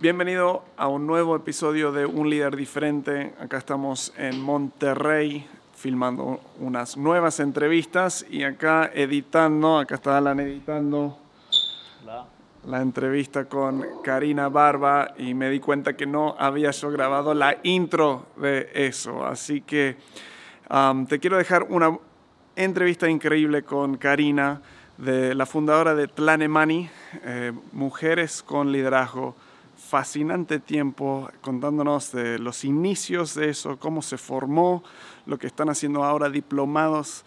[0.00, 3.34] Bienvenido a un nuevo episodio de Un líder diferente.
[3.38, 11.18] Acá estamos en Monterrey filmando unas nuevas entrevistas y acá editando, acá está Alan editando
[12.64, 17.58] la entrevista con Karina Barba y me di cuenta que no había yo grabado la
[17.62, 19.26] intro de eso.
[19.26, 19.98] Así que
[20.70, 21.98] um, te quiero dejar una
[22.56, 24.62] entrevista increíble con Karina,
[24.96, 26.88] de la fundadora de Tlanemani,
[27.22, 29.34] eh, Mujeres con Liderazgo
[29.90, 34.84] fascinante tiempo contándonos de los inicios de eso, cómo se formó,
[35.26, 37.24] lo que están haciendo ahora diplomados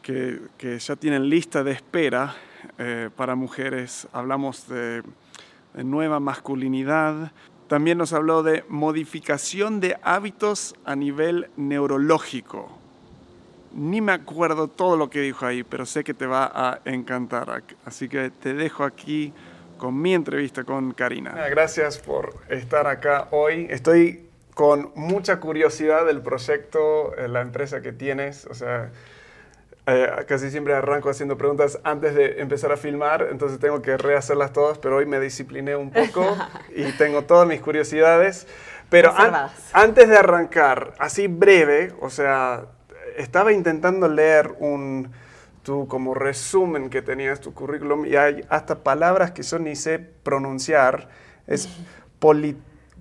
[0.00, 2.36] que, que ya tienen lista de espera
[2.78, 4.06] eh, para mujeres.
[4.12, 5.02] Hablamos de,
[5.74, 7.32] de nueva masculinidad.
[7.66, 12.78] También nos habló de modificación de hábitos a nivel neurológico.
[13.74, 17.64] Ni me acuerdo todo lo que dijo ahí, pero sé que te va a encantar.
[17.84, 19.32] Así que te dejo aquí
[19.78, 21.48] con mi entrevista con Karina.
[21.48, 23.66] Gracias por estar acá hoy.
[23.70, 28.44] Estoy con mucha curiosidad del proyecto, eh, la empresa que tienes.
[28.46, 28.90] O sea,
[29.86, 34.52] eh, casi siempre arranco haciendo preguntas antes de empezar a filmar, entonces tengo que rehacerlas
[34.52, 36.36] todas, pero hoy me discipliné un poco
[36.76, 38.46] y tengo todas mis curiosidades.
[38.90, 39.14] Pero
[39.72, 42.64] antes de arrancar, así breve, o sea,
[43.16, 45.12] estaba intentando leer un
[45.88, 51.08] como resumen que tenías tu currículum y hay hasta palabras que yo ni sé pronunciar.
[51.46, 51.68] Es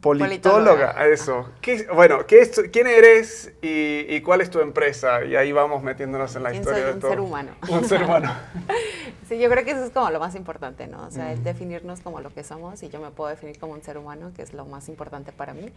[0.02, 1.50] politóloga, eso.
[1.94, 5.26] bueno, ¿qué ¿quién eres y, cuál es tu empresa?
[5.26, 7.12] Y ahí vamos metiéndonos en la historia de un todo.
[7.12, 7.52] Ser humano.
[7.70, 8.32] Un ser humano.
[9.28, 11.06] sí, yo creo que eso es como lo más importante, ¿no?
[11.06, 13.98] O sea, definirnos como lo que somos y yo me puedo definir como un ser
[13.98, 15.72] humano, que es lo más importante para mí.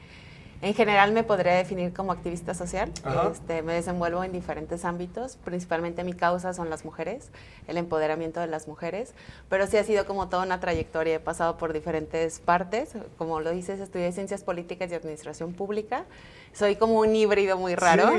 [0.63, 2.93] En general me podría definir como activista social.
[3.33, 5.39] Este, me desenvuelvo en diferentes ámbitos.
[5.43, 7.31] Principalmente mi causa son las mujeres,
[7.67, 9.15] el empoderamiento de las mujeres.
[9.49, 11.15] Pero sí ha sido como toda una trayectoria.
[11.15, 12.93] He pasado por diferentes partes.
[13.17, 16.05] Como lo dices, estudié ciencias políticas y administración pública.
[16.53, 18.11] Soy como un híbrido muy raro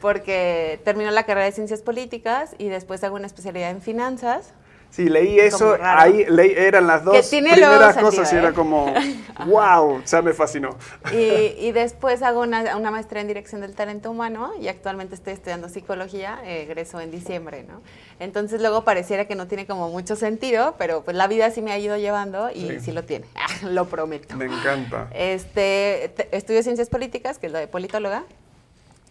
[0.00, 4.54] porque termino la carrera de ciencias políticas y después hago una especialidad en finanzas
[4.90, 8.52] Sí, leí eso, ahí leí, eran las dos primeras cosas y era ¿eh?
[8.52, 8.92] como,
[9.46, 10.76] wow, o sea, me fascinó.
[11.12, 15.68] Y, después hago una, una, maestría en dirección del talento humano y actualmente estoy estudiando
[15.68, 17.80] psicología, egreso en diciembre, ¿no?
[18.18, 21.70] Entonces luego pareciera que no tiene como mucho sentido, pero pues la vida sí me
[21.70, 23.26] ha ido llevando y sí, lo tiene,
[23.62, 24.36] lo prometo.
[24.36, 25.08] Me encanta.
[25.14, 28.24] Este, estudio ciencias políticas, que es lo de politóloga,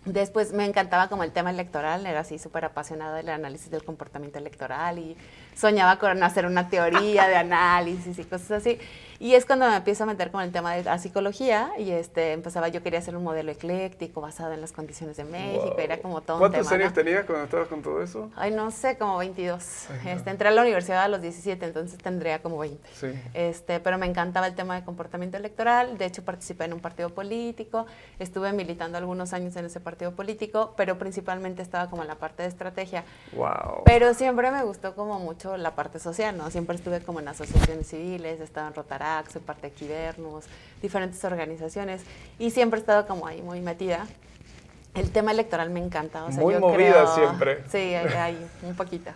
[0.06, 4.40] Después me encantaba como el tema electoral, era así súper apasionada del análisis del comportamiento
[4.40, 5.18] electoral y
[5.60, 8.78] soñaba con hacer una teoría de análisis y cosas así.
[9.20, 12.32] Y es cuando me empiezo a meter con el tema de la psicología y este,
[12.32, 16.22] empezaba, yo quería hacer un modelo ecléctico basado en las condiciones de México, era como
[16.22, 18.30] todo ¿Cuántos un tema, años tenías cuando estabas con todo eso?
[18.38, 19.88] Ay, no sé, como 22.
[20.06, 22.90] Este, entré a la universidad a los 17, entonces tendría como 20.
[22.94, 23.08] Sí.
[23.34, 27.10] Este, pero me encantaba el tema de comportamiento electoral, de hecho participé en un partido
[27.10, 27.88] político,
[28.20, 32.44] estuve militando algunos años en ese partido político, pero principalmente estaba como en la parte
[32.44, 33.04] de estrategia.
[33.34, 33.84] Wow.
[33.84, 36.50] Pero siempre me gustó como mucho la parte social, ¿no?
[36.52, 40.46] Siempre estuve como en asociaciones civiles, estaba en Rotaract, soy parte de Quibernos,
[40.82, 42.02] diferentes organizaciones
[42.38, 44.08] y siempre he estado como ahí muy metida.
[44.96, 46.26] El tema electoral me encanta.
[46.26, 47.64] O sea, muy movida siempre.
[47.70, 49.12] Sí, hay, un poquito.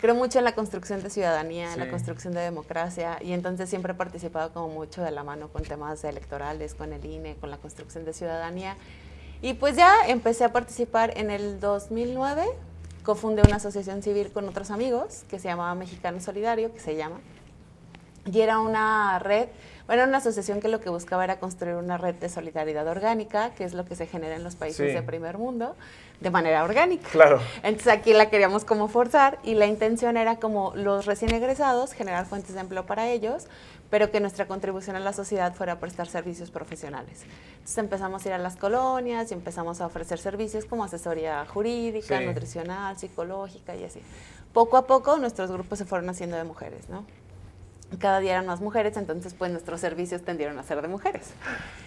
[0.00, 3.92] creo mucho en la construcción de ciudadanía, en la construcción de democracia y entonces siempre
[3.92, 7.56] he participado como mucho de la mano con temas electorales, con el INE, con la
[7.56, 8.76] construcción de ciudadanía.
[9.42, 12.44] Y pues ya empecé a participar en el 2009,
[13.02, 17.20] cofundé una asociación civil con otros amigos que se llamaba Mexicano Solidario, que se llama,
[18.26, 19.48] y era una red,
[19.86, 23.64] bueno, una asociación que lo que buscaba era construir una red de solidaridad orgánica, que
[23.64, 25.74] es lo que se genera en los países de primer mundo,
[26.20, 27.08] de manera orgánica.
[27.10, 27.40] Claro.
[27.62, 32.26] Entonces aquí la queríamos como forzar y la intención era como los recién egresados, generar
[32.26, 33.48] fuentes de empleo para ellos,
[33.88, 37.24] pero que nuestra contribución a la sociedad fuera prestar servicios profesionales.
[37.54, 42.20] Entonces empezamos a ir a las colonias y empezamos a ofrecer servicios como asesoría jurídica,
[42.20, 44.00] nutricional, psicológica y así.
[44.52, 47.04] Poco a poco nuestros grupos se fueron haciendo de mujeres, ¿no?
[47.98, 51.32] Cada día eran más mujeres, entonces pues nuestros servicios tendieron a ser de mujeres.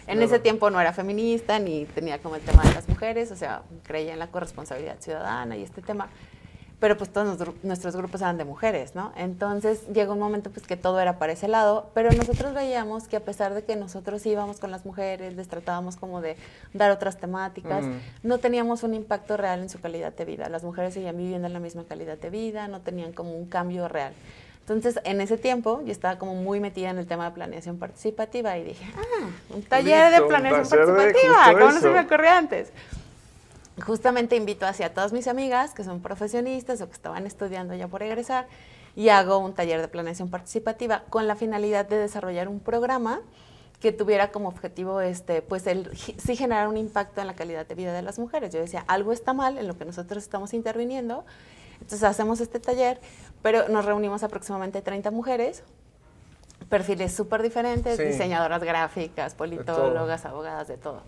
[0.07, 3.36] En ese tiempo no era feminista ni tenía como el tema de las mujeres, o
[3.36, 6.10] sea, creía en la corresponsabilidad ciudadana y este tema,
[6.80, 9.13] pero pues todos nuestros grupos eran de mujeres, ¿no?
[9.16, 13.16] Entonces llegó un momento pues que todo era para ese lado, pero nosotros veíamos que
[13.16, 16.36] a pesar de que nosotros íbamos con las mujeres, les tratábamos como de
[16.74, 17.86] dar otras temáticas,
[18.22, 20.50] no teníamos un impacto real en su calidad de vida.
[20.50, 23.88] Las mujeres seguían viviendo en la misma calidad de vida, no tenían como un cambio
[23.88, 24.13] real.
[24.68, 28.57] Entonces, en ese tiempo, yo estaba como muy metida en el tema de planeación participativa
[28.57, 32.71] y dije, ah, un taller de planeación participativa, ¿cómo no se me ocurrió antes?
[33.86, 38.04] Justamente invito hacia todas mis amigas que son profesionistas o que estaban estudiando ya por
[38.04, 38.48] egresar
[38.95, 43.19] y hago un taller de planeación participativa con la finalidad de desarrollar un programa
[43.81, 47.75] que tuviera como objetivo este, pues el sí generar un impacto en la calidad de
[47.75, 48.54] vida de las mujeres.
[48.54, 51.25] Yo decía, algo está mal en lo que nosotros estamos interviniendo.
[51.81, 53.01] Entonces hacemos este taller,
[53.44, 55.62] pero nos reunimos aproximadamente 30 mujeres,
[56.69, 61.04] perfiles súper diferentes, diseñadoras gráficas, politólogas, abogadas, de todo.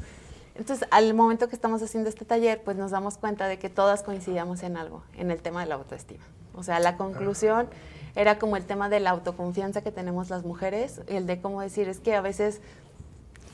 [0.54, 4.04] Entonces, al momento que estamos haciendo este taller, pues nos damos cuenta de que todas
[4.04, 6.24] coincidíamos en algo, en el tema de la autoestima.
[6.54, 7.68] O sea, la conclusión
[8.16, 11.90] era como el tema de la autoconfianza que tenemos las mujeres, el de cómo decir,
[11.90, 12.62] es que a veces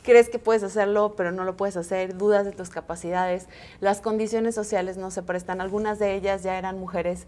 [0.03, 3.47] crees que puedes hacerlo, pero no lo puedes hacer, dudas de tus capacidades,
[3.79, 7.25] las condiciones sociales no se prestan, algunas de ellas ya eran mujeres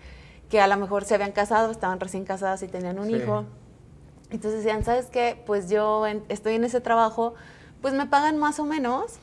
[0.54, 3.46] que a lo mejor se habían casado, estaban recién casadas y tenían un hijo.
[4.30, 5.42] Entonces decían, ¿sabes qué?
[5.48, 7.34] Pues yo estoy en ese trabajo,
[7.82, 9.16] pues me pagan más o menos,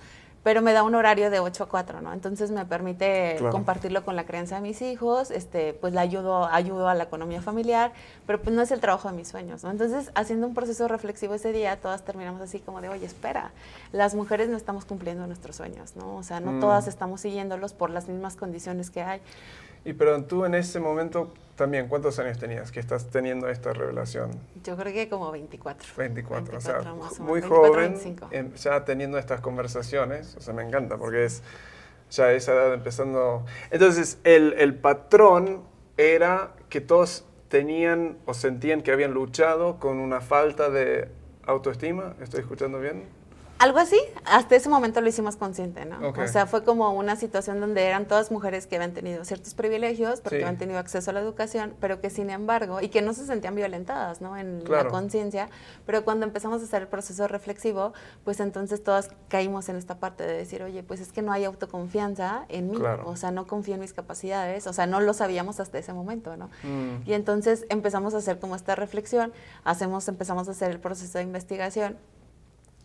[0.43, 2.12] pero me da un horario de 8 a 4, ¿no?
[2.12, 6.88] Entonces me permite compartirlo con la creencia de mis hijos, este, pues le ayudo, ayudo
[6.88, 7.93] a la economía familiar,
[8.27, 9.71] pero pues no es el trabajo de mis sueños, ¿no?
[9.71, 13.53] Entonces, haciendo un proceso reflexivo ese día, todas terminamos así como de, oye, espera,
[13.93, 16.17] las mujeres no estamos cumpliendo nuestros sueños, ¿no?
[16.17, 16.61] O sea, no mm.
[16.61, 19.21] todas estamos siguiéndolos por las mismas condiciones que hay.
[19.85, 24.31] Y pero tú en ese momento también, ¿cuántos años tenías que estás teniendo esta revelación?
[24.65, 25.88] Yo creo que como 24.
[25.97, 27.97] 24, o sea, muy joven,
[28.31, 31.43] em, ya teniendo estas conversaciones, o sea, me encanta porque es
[32.11, 33.44] ya esa edad empezando.
[33.71, 35.62] Entonces, el, el patrón
[35.99, 41.09] era que todos tenían o sentían que habían luchado con una falta de
[41.44, 43.19] autoestima, ¿estoy escuchando bien?
[43.61, 45.99] Algo así, hasta ese momento lo hicimos consciente, ¿no?
[46.19, 50.23] O sea, fue como una situación donde eran todas mujeres que habían tenido ciertos privilegios,
[50.23, 53.27] porque habían tenido acceso a la educación, pero que sin embargo, y que no se
[53.27, 54.39] sentían violentadas, ¿no?
[54.39, 55.51] En la conciencia,
[55.85, 57.93] pero cuando empezamos a hacer el proceso reflexivo,
[58.25, 61.45] pues entonces todas caímos en esta parte de decir, oye, pues es que no hay
[61.45, 65.61] autoconfianza en mí, o sea, no confío en mis capacidades, o sea, no lo sabíamos
[65.61, 66.47] hasta ese momento, ¿no?
[66.63, 67.03] Mm.
[67.06, 69.35] Y entonces empezamos a hacer como esta reflexión,
[69.65, 71.99] hacemos, empezamos a hacer el proceso de investigación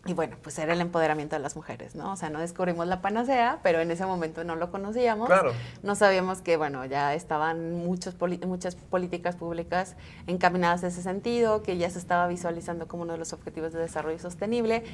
[0.06, 2.12] y bueno, pues era el empoderamiento de las mujeres, ¿no?
[2.12, 5.26] O sea, no descubrimos la panacea, pero en ese momento no lo conocíamos.
[5.28, 5.52] Claro.
[5.82, 8.16] No sabíamos que, bueno, ya estaban muchos
[8.46, 13.18] muchas políticas públicas encaminadas en ese sentido, que ya se estaba visualizando como uno de
[13.18, 14.84] los objetivos de desarrollo sostenible,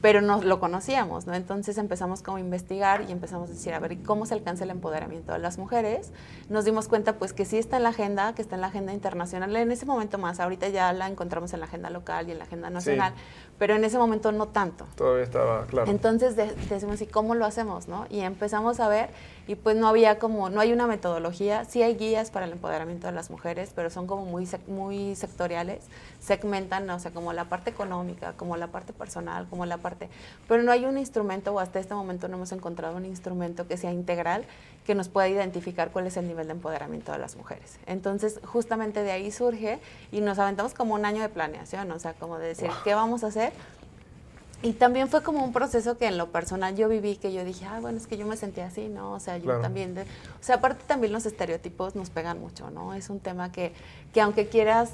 [0.00, 1.34] pero no lo conocíamos, ¿no?
[1.34, 4.70] Entonces empezamos como a investigar y empezamos a decir, a ver, ¿cómo se alcanza el
[4.70, 6.12] empoderamiento de las mujeres?
[6.48, 8.92] Nos dimos cuenta, pues, que sí está en la agenda, que está en la agenda
[8.92, 12.38] internacional, en ese momento más, ahorita ya la encontramos en la agenda local y en
[12.38, 13.14] la agenda nacional,
[13.62, 14.88] pero en ese momento no tanto.
[14.96, 15.88] Todavía estaba, claro.
[15.88, 17.86] Entonces decimos, ¿y cómo lo hacemos?
[17.86, 18.06] ¿no?
[18.10, 19.10] Y empezamos a ver,
[19.46, 23.06] y pues no había como, no hay una metodología, sí hay guías para el empoderamiento
[23.06, 25.84] de las mujeres, pero son como muy, muy sectoriales,
[26.20, 30.08] segmentan, o sea, como la parte económica, como la parte personal, como la parte,
[30.48, 33.76] pero no hay un instrumento, o hasta este momento no hemos encontrado un instrumento que
[33.76, 34.44] sea integral,
[34.86, 37.78] que nos pueda identificar cuál es el nivel de empoderamiento de las mujeres.
[37.86, 39.78] Entonces, justamente de ahí surge
[40.10, 43.24] y nos aventamos como un año de planeación, o sea, como de decir, ¿qué vamos
[43.24, 43.52] a hacer?
[44.62, 47.66] Y también fue como un proceso que en lo personal yo viví, que yo dije,
[47.66, 49.12] ah, bueno, es que yo me sentía así, ¿no?
[49.12, 50.04] O sea, yo también, o
[50.44, 52.94] sea, aparte también los estereotipos nos pegan mucho, ¿no?
[52.94, 53.72] Es un tema que,
[54.14, 54.92] que aunque quieras,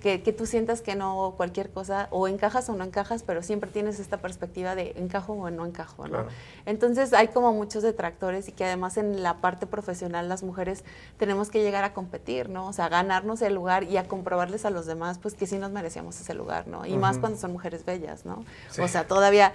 [0.00, 3.68] que, que, tú sientas que no cualquier cosa, o encajas o no encajas, pero siempre
[3.68, 6.24] tienes esta perspectiva de encajo o no encajo, ¿no?
[6.64, 10.82] Entonces hay como muchos detractores y que además en la parte profesional las mujeres
[11.18, 12.68] tenemos que llegar a competir, ¿no?
[12.68, 15.72] O sea, ganarnos el lugar y a comprobarles a los demás, pues que sí nos
[15.72, 16.86] merecíamos ese lugar, ¿no?
[16.86, 18.44] Y más cuando son mujeres bellas, ¿no?
[18.78, 19.52] O sea, todavía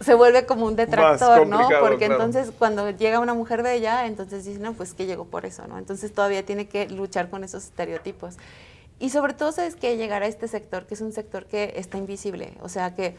[0.00, 1.68] se vuelve como un detractor, ¿no?
[1.80, 5.66] Porque entonces cuando llega una mujer bella, entonces dice, no, pues que llegó por eso,
[5.68, 5.78] ¿no?
[5.78, 8.36] Entonces todavía tiene que luchar con esos estereotipos.
[8.98, 11.98] Y sobre todo, ¿sabes que Llegar a este sector, que es un sector que está
[11.98, 13.14] invisible, o sea, que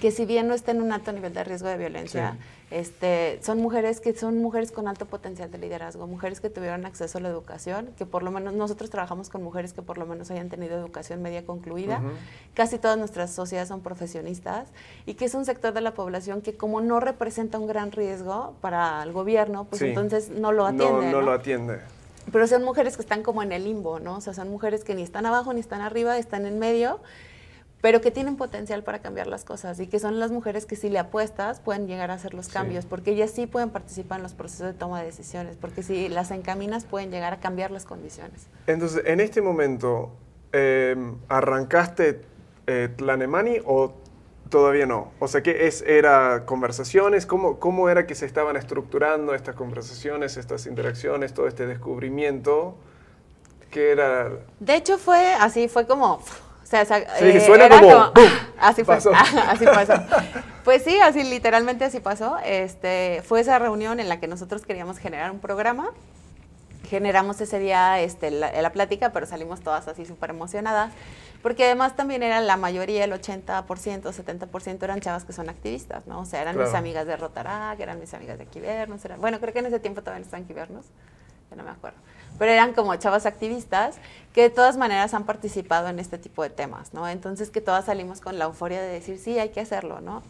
[0.00, 2.36] que si bien no está en un alto nivel de riesgo de violencia,
[2.72, 7.18] este, son mujeres que son mujeres con alto potencial de liderazgo, mujeres que tuvieron acceso
[7.18, 10.30] a la educación, que por lo menos nosotros trabajamos con mujeres que por lo menos
[10.30, 12.00] hayan tenido educación media concluida.
[12.54, 14.68] Casi todas nuestras sociedades son profesionistas
[15.04, 18.54] y que es un sector de la población que como no representa un gran riesgo
[18.62, 21.06] para el gobierno, pues entonces no lo atiende.
[21.06, 21.80] No, no, lo atiende.
[22.32, 24.16] Pero son mujeres que están como en el limbo, ¿no?
[24.16, 27.00] O sea, son mujeres que ni están abajo ni están arriba, están en medio
[27.82, 30.88] pero que tienen potencial para cambiar las cosas y que son las mujeres que si
[30.88, 34.34] le apuestas pueden llegar a hacer los cambios, porque ellas sí pueden participar en los
[34.34, 38.46] procesos de toma de decisiones, porque si las encaminas pueden llegar a cambiar las condiciones.
[38.68, 40.12] Entonces, en este momento,
[40.52, 40.94] eh,
[41.28, 42.22] ¿arrancaste
[42.68, 43.94] eh, Tlanemani o
[44.48, 45.10] todavía no?
[45.18, 47.26] O sea, ¿qué es, era conversaciones?
[47.26, 52.76] ¿Cómo, ¿Cómo era que se estaban estructurando estas conversaciones, estas interacciones, todo este descubrimiento?
[53.72, 54.30] ¿Qué era?
[54.60, 56.20] De hecho fue así, fue como
[56.84, 58.12] sea, sí, eh, suena como,
[58.60, 58.96] así fue,
[59.48, 59.94] así pasó.
[60.64, 62.38] Pues sí, así literalmente así pasó.
[62.44, 65.90] Este, fue esa reunión en la que nosotros queríamos generar un programa.
[66.88, 70.92] Generamos ese día este, la, la plática, pero salimos todas así súper emocionadas.
[71.42, 76.20] porque además también era la mayoría, el 80%, 70% eran chavas que son activistas, ¿no?
[76.20, 79.52] O sea, eran mis amigas de Rotarac, eran mis amigas de Quivernos, eran, bueno, creo
[79.52, 80.86] que en ese tiempo todavía están Quivernos,
[81.50, 81.98] ya no me acuerdo.
[82.38, 83.96] Pero eran como chavas activistas
[84.32, 87.08] que de todas maneras han participado en este tipo de temas, ¿no?
[87.08, 90.22] Entonces que todas salimos con la euforia de decir, sí, hay que hacerlo, ¿no?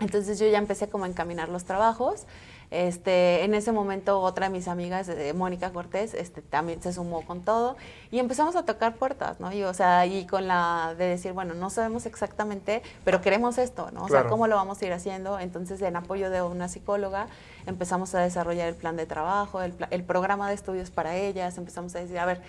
[0.00, 2.24] Entonces yo ya empecé como a encaminar los trabajos
[2.70, 7.22] este, en ese momento otra de mis amigas, eh, Mónica Cortés, este, también se sumó
[7.22, 7.76] con todo
[8.12, 9.52] y empezamos a tocar puertas, ¿no?
[9.52, 13.90] Y, o sea, y con la de decir, bueno, no sabemos exactamente, pero queremos esto,
[13.90, 14.04] ¿no?
[14.04, 15.40] O sea, ¿cómo lo vamos a ir haciendo?
[15.40, 17.26] Entonces, en apoyo de una psicóloga,
[17.66, 21.94] empezamos a desarrollar el plan de trabajo, el, el programa de estudios para ellas, empezamos
[21.96, 22.40] a decir, a ver,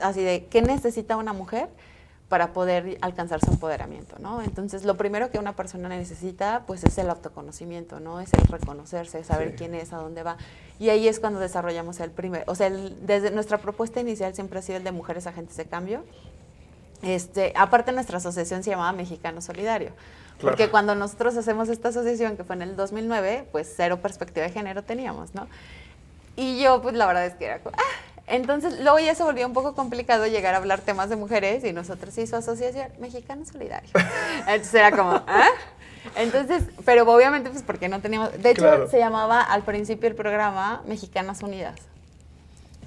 [0.00, 1.68] así de, ¿qué necesita una mujer?
[2.32, 4.40] Para poder alcanzar su empoderamiento, ¿no?
[4.40, 8.20] Entonces, lo primero que una persona necesita, pues, es el autoconocimiento, ¿no?
[8.20, 10.38] Es el reconocerse, saber quién es, a dónde va.
[10.78, 14.62] Y ahí es cuando desarrollamos el primer, o sea, desde nuestra propuesta inicial siempre ha
[14.62, 16.04] sido el de Mujeres Agentes de Cambio.
[17.02, 19.90] Este, aparte nuestra asociación se llamaba Mexicano Solidario.
[20.40, 24.52] Porque cuando nosotros hacemos esta asociación, que fue en el 2009, pues cero perspectiva de
[24.54, 25.48] género teníamos, ¿no?
[26.34, 29.52] Y yo, pues la verdad es que era, ah, entonces, luego ya se volvió un
[29.52, 33.90] poco complicado llegar a hablar temas de mujeres y nosotros hizo Asociación Mexicana Solidaria.
[34.46, 35.48] Entonces era como, ¿ah?
[36.16, 40.82] Entonces, pero obviamente pues porque no teníamos, de hecho se llamaba al principio el programa
[40.86, 41.76] Mexicanas Unidas,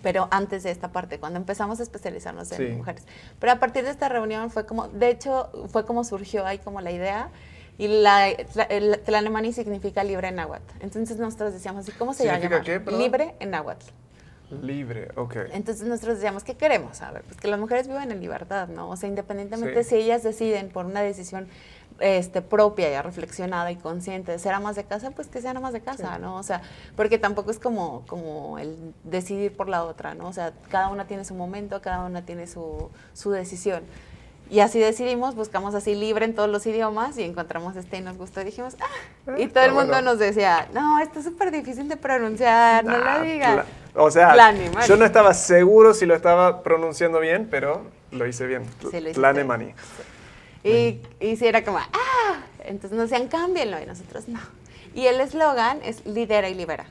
[0.04, 3.04] pero antes de esta parte, cuando empezamos a especializarnos en mujeres.
[3.40, 6.82] Pero a partir de esta reunión fue como, de hecho fue como surgió ahí como
[6.82, 7.30] la idea
[7.78, 10.64] y la, el Tlanemani significa libre en náhuatl.
[10.82, 12.62] Entonces nosotros decíamos, ¿y cómo se llama?
[12.62, 13.86] Qué, libre en náhuatl.
[14.62, 15.36] Libre, ok.
[15.54, 17.02] Entonces nosotros decíamos, ¿qué queremos?
[17.02, 18.90] A ver, pues que las mujeres vivan en libertad, ¿no?
[18.90, 21.48] O sea, independientemente si ellas deciden por una decisión
[22.00, 25.74] este, propia, ya reflexionada y consciente de ser amas de casa, pues que sean amas
[25.74, 26.36] de casa, ¿no?
[26.36, 26.62] O sea,
[26.96, 30.28] porque tampoco es como, como el decidir por la otra, ¿no?
[30.28, 33.84] O sea, cada una tiene su momento, cada una tiene su, su decisión.
[34.50, 38.18] Y así decidimos, buscamos así libre en todos los idiomas y encontramos este y nos
[38.18, 38.86] gustó y dijimos, ah,
[39.28, 42.98] ah y todo el mundo nos decía, no, esto es súper difícil de pronunciar, no
[42.98, 43.66] lo digas.
[43.96, 44.36] O sea,
[44.88, 48.64] yo no estaba seguro si lo estaba pronunciando bien, pero lo hice bien.
[48.92, 49.74] Sí, Planemani.
[50.64, 54.40] Y, y si era como, ah, entonces nos decían, cámbienlo, y nosotros no.
[54.94, 56.86] Y el eslogan es lidera y libera.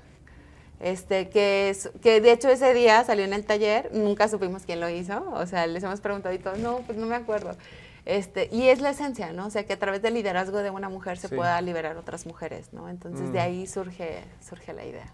[0.84, 4.80] Este, que, es, que de hecho ese día salió en el taller, nunca supimos quién
[4.80, 7.56] lo hizo, o sea, les hemos preguntado y todos, no, pues no me acuerdo.
[8.04, 9.46] Este, y es la esencia, ¿no?
[9.46, 12.74] O sea, que a través del liderazgo de una mujer se pueda liberar otras mujeres,
[12.74, 12.90] ¿no?
[12.90, 13.42] Entonces de mm.
[13.42, 15.10] ahí surge, surge la idea.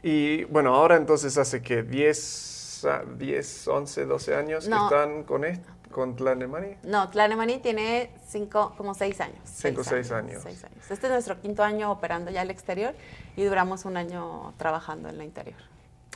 [0.00, 2.86] Y bueno, ahora entonces hace que 10,
[3.18, 5.73] 10 11, 12 años que están con esto.
[5.94, 6.76] ¿Con Tlanemani?
[6.82, 9.38] No, Tlanemani tiene cinco, como seis años.
[9.44, 10.42] Cinco, o seis años.
[10.42, 10.90] seis años.
[10.90, 12.96] Este es nuestro quinto año operando ya al exterior
[13.36, 15.56] y duramos un año trabajando en la interior.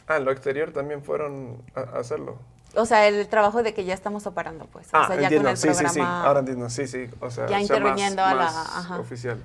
[0.08, 2.38] Ah, en lo exterior también fueron a, hacerlo.
[2.75, 4.88] O sea, el trabajo de que ya estamos operando, pues.
[4.90, 5.88] Ah, o sea, ya con el sí, programa.
[5.90, 7.08] Sí, sí, ahora entiendo, sí, sí.
[7.20, 8.47] O sea, ya interviniendo a la.
[8.49, 8.99] Ajá.
[8.99, 9.40] Oficial.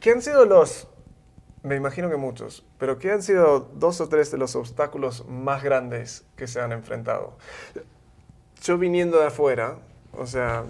[0.00, 0.88] ¿Qué han sido los
[1.62, 5.62] me imagino que muchos, pero ¿qué han sido dos o tres de los obstáculos más
[5.62, 7.38] grandes que se han enfrentado?
[8.64, 9.76] Yo viniendo de afuera,
[10.14, 10.64] o sea,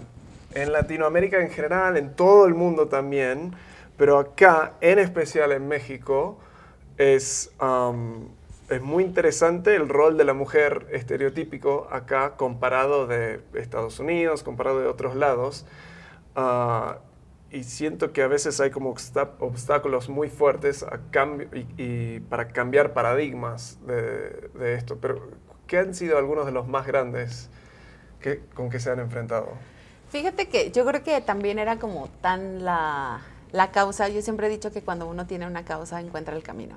[0.53, 3.55] en Latinoamérica en general, en todo el mundo también,
[3.97, 6.37] pero acá, en especial en México,
[6.97, 7.51] es,
[8.69, 14.81] es muy interesante el rol de la mujer estereotípico acá comparado de Estados Unidos, comparado
[14.81, 15.65] de otros lados.
[16.35, 16.99] Ah,
[17.49, 18.93] y siento que a veces hay como
[19.39, 21.47] obstáculos muy fuertes a cambio,
[21.77, 24.97] y, para cambiar paradigmas de, de, esto.
[24.99, 25.29] Pero,
[25.65, 27.49] ¿qué han sido algunos de los más grandes
[28.53, 29.49] ¿Con qué se han enfrentado?
[30.09, 34.49] Fíjate que yo creo que también era como tan la, la causa, yo siempre he
[34.49, 36.75] dicho que cuando uno tiene una causa encuentra el camino.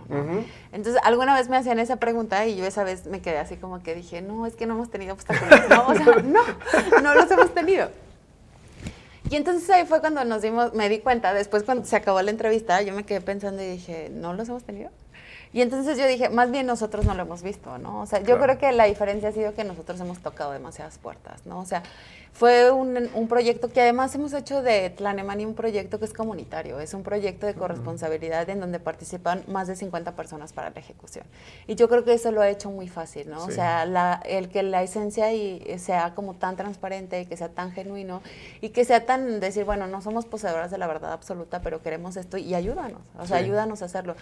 [0.72, 3.82] Entonces, alguna vez me hacían esa pregunta y yo esa vez me quedé así como
[3.82, 5.68] que dije, no, es que no hemos tenido obstáculos.
[5.68, 6.42] no, o sea, no,
[7.02, 7.90] no los hemos tenido.
[9.30, 12.30] Y entonces ahí fue cuando nos dimos, me di cuenta, después cuando se acabó la
[12.30, 14.90] entrevista, yo me quedé pensando y dije, ¿no los hemos tenido?
[15.52, 18.00] Y entonces yo dije, más bien nosotros no lo hemos visto, ¿no?
[18.00, 21.46] O sea, yo creo que la diferencia ha sido que nosotros hemos tocado demasiadas puertas,
[21.46, 21.58] ¿no?
[21.60, 21.82] O sea,
[22.32, 26.78] fue un, un proyecto que además hemos hecho de Tlanemani un proyecto que es comunitario,
[26.78, 31.24] es un proyecto de corresponsabilidad en donde participan más de 50 personas para la ejecución.
[31.66, 33.44] Y yo creo que eso lo ha hecho muy fácil, ¿no?
[33.44, 37.48] O sea, la, el que la esencia y sea como tan transparente y que sea
[37.48, 38.22] tan genuino
[38.60, 42.16] y que sea tan decir, bueno, no somos poseedoras de la verdad absoluta, pero queremos
[42.16, 44.14] esto y ayúdanos, o sea, ayúdanos a hacerlo.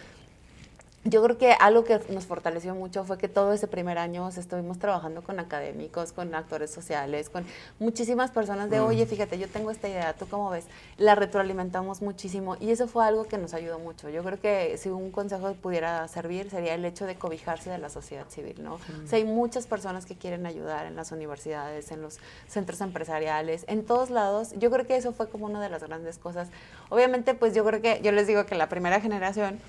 [1.06, 4.78] Yo creo que algo que nos fortaleció mucho fue que todo ese primer año estuvimos
[4.78, 7.44] trabajando con académicos, con actores sociales, con
[7.78, 10.66] muchísimas personas de, oye, fíjate, yo tengo esta idea, ¿tú cómo ves?
[10.98, 14.08] La retroalimentamos muchísimo y eso fue algo que nos ayudó mucho.
[14.08, 17.88] Yo creo que si un consejo pudiera servir sería el hecho de cobijarse de la
[17.88, 18.75] sociedad civil, ¿no?
[18.75, 23.64] O sea, hay muchas personas que quieren ayudar en las universidades, en los centros empresariales,
[23.68, 24.50] en todos lados.
[24.56, 26.48] Yo creo que eso fue como una de las grandes cosas.
[26.88, 29.60] Obviamente, pues yo creo que, yo les digo que la primera generación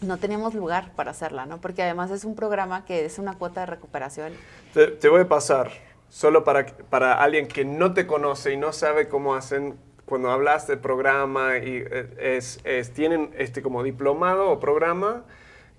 [0.00, 1.60] no teníamos lugar para hacerla, ¿no?
[1.60, 4.32] Porque además es un programa que es una cuota de recuperación.
[4.72, 5.70] Te, voy a pasar,
[6.08, 10.66] solo para, para alguien que no te conoce y no sabe cómo hacen, cuando hablas
[10.66, 15.24] del programa, y eh, es, es, tienen este como diplomado o programa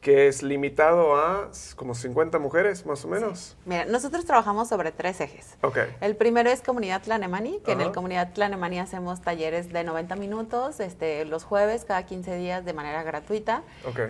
[0.01, 3.55] que es limitado a como 50 mujeres, más o menos.
[3.65, 5.57] Mira, nosotros trabajamos sobre tres ejes.
[5.61, 5.95] Okay.
[6.01, 10.79] El primero es Comunidad Tlanemani, que en el Comunidad Tlanemani hacemos talleres de 90 minutos,
[10.79, 13.61] este, los jueves, cada 15 días de manera gratuita,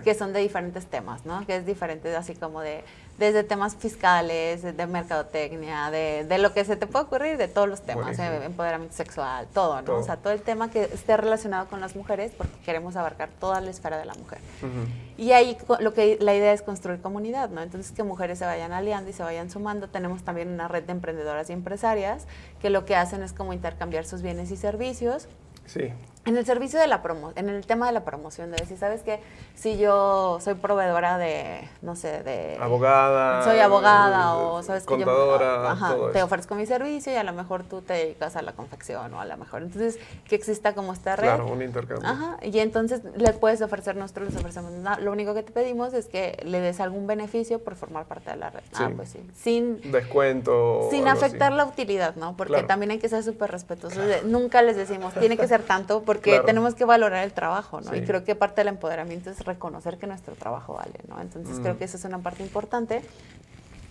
[0.02, 1.46] que son de diferentes temas, ¿no?
[1.46, 2.84] Que es diferente así como de
[3.18, 7.68] desde temas fiscales, de mercadotecnia, de, de, lo que se te puede ocurrir, de todos
[7.68, 9.96] los temas, eh, empoderamiento sexual, todo, ¿no?
[9.96, 13.60] O sea, todo el tema que esté relacionado con las mujeres, porque queremos abarcar toda
[13.60, 14.38] la esfera de la mujer.
[15.16, 17.62] Y ahí lo que la idea es construir comunidad, ¿no?
[17.62, 19.88] Entonces que mujeres se vayan aliando y se vayan sumando.
[19.88, 22.26] Tenemos también una red de emprendedoras y empresarias
[22.60, 25.28] que lo que hacen es como intercambiar sus bienes y servicios.
[25.66, 25.92] Sí.
[26.24, 29.02] En el servicio de la promo, en el tema de la promoción, de decir, ¿sabes
[29.02, 29.18] qué?
[29.56, 32.58] Si yo soy proveedora de, no sé, de...
[32.60, 33.42] Abogada.
[33.42, 37.64] Soy abogada o, ¿sabes contadora, que ajá, te ofrezco mi servicio y a lo mejor
[37.64, 39.62] tú te dedicas a la confección o a lo mejor.
[39.62, 39.98] Entonces,
[40.28, 41.26] que exista como esta red.
[41.26, 42.08] Claro, un intercambio.
[42.08, 45.00] Ajá, y entonces le puedes ofrecer, nosotros les ofrecemos nada.
[45.00, 48.36] Lo único que te pedimos es que le des algún beneficio por formar parte de
[48.36, 48.62] la red.
[48.74, 49.18] Ah, pues sí.
[49.34, 49.90] Sin...
[49.90, 50.86] Descuento.
[50.88, 52.36] Sin afectar la utilidad, ¿no?
[52.36, 54.04] Porque también hay que ser súper respetuosos.
[54.24, 57.94] Nunca les decimos, tiene que ser tanto porque tenemos que valorar el trabajo, ¿no?
[57.94, 61.20] Y creo que parte del empoderamiento es reconocer que nuestro trabajo vale, ¿no?
[61.20, 61.78] Entonces creo mm.
[61.78, 63.02] que esa es una parte importante.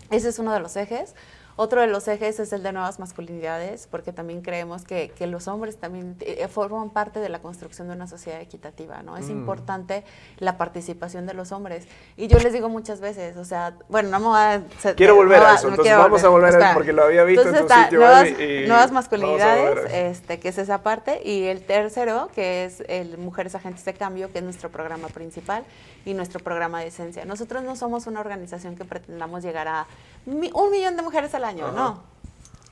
[0.10, 1.16] Ese es uno de los ejes.
[1.56, 5.48] Otro de los ejes es el de nuevas masculinidades, porque también creemos que, que los
[5.48, 9.18] hombres también eh, forman parte de la construcción de una sociedad equitativa, ¿no?
[9.18, 9.32] Es mm.
[9.32, 10.04] importante
[10.38, 11.88] la participación de los hombres.
[12.18, 14.94] Y yo les digo muchas veces, o sea, bueno, no me voy a...
[14.96, 17.74] Quiero volver a eso, entonces vamos a volver a porque lo había visto en tu
[17.74, 18.28] sitio nuevas,
[18.68, 23.86] nuevas masculinidades, este, que es esa parte, y el tercero, que es el Mujeres Agentes
[23.86, 25.64] de Cambio, que es nuestro programa principal
[26.06, 27.26] y nuestro programa de esencia.
[27.26, 29.86] Nosotros no somos una organización que pretendamos llegar a
[30.26, 32.12] un millón de mujeres al año, no.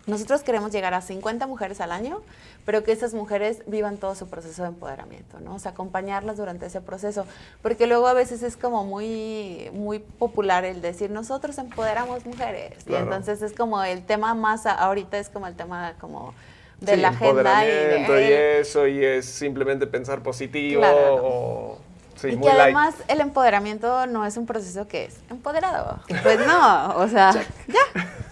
[0.07, 2.21] Nosotros queremos llegar a 50 mujeres al año,
[2.65, 5.55] pero que esas mujeres vivan todo su proceso de empoderamiento, ¿no?
[5.55, 7.25] O sea, acompañarlas durante ese proceso,
[7.61, 12.95] porque luego a veces es como muy, muy popular el decir, nosotros empoderamos mujeres, y
[12.95, 16.33] entonces es como el tema más, ahorita es como el tema como
[16.81, 21.77] de la agenda y, y eso, y es simplemente pensar positivo o
[22.23, 25.99] y que además el empoderamiento no es un proceso que es empoderado.
[26.23, 27.31] Pues no, o sea,
[27.67, 27.81] ya,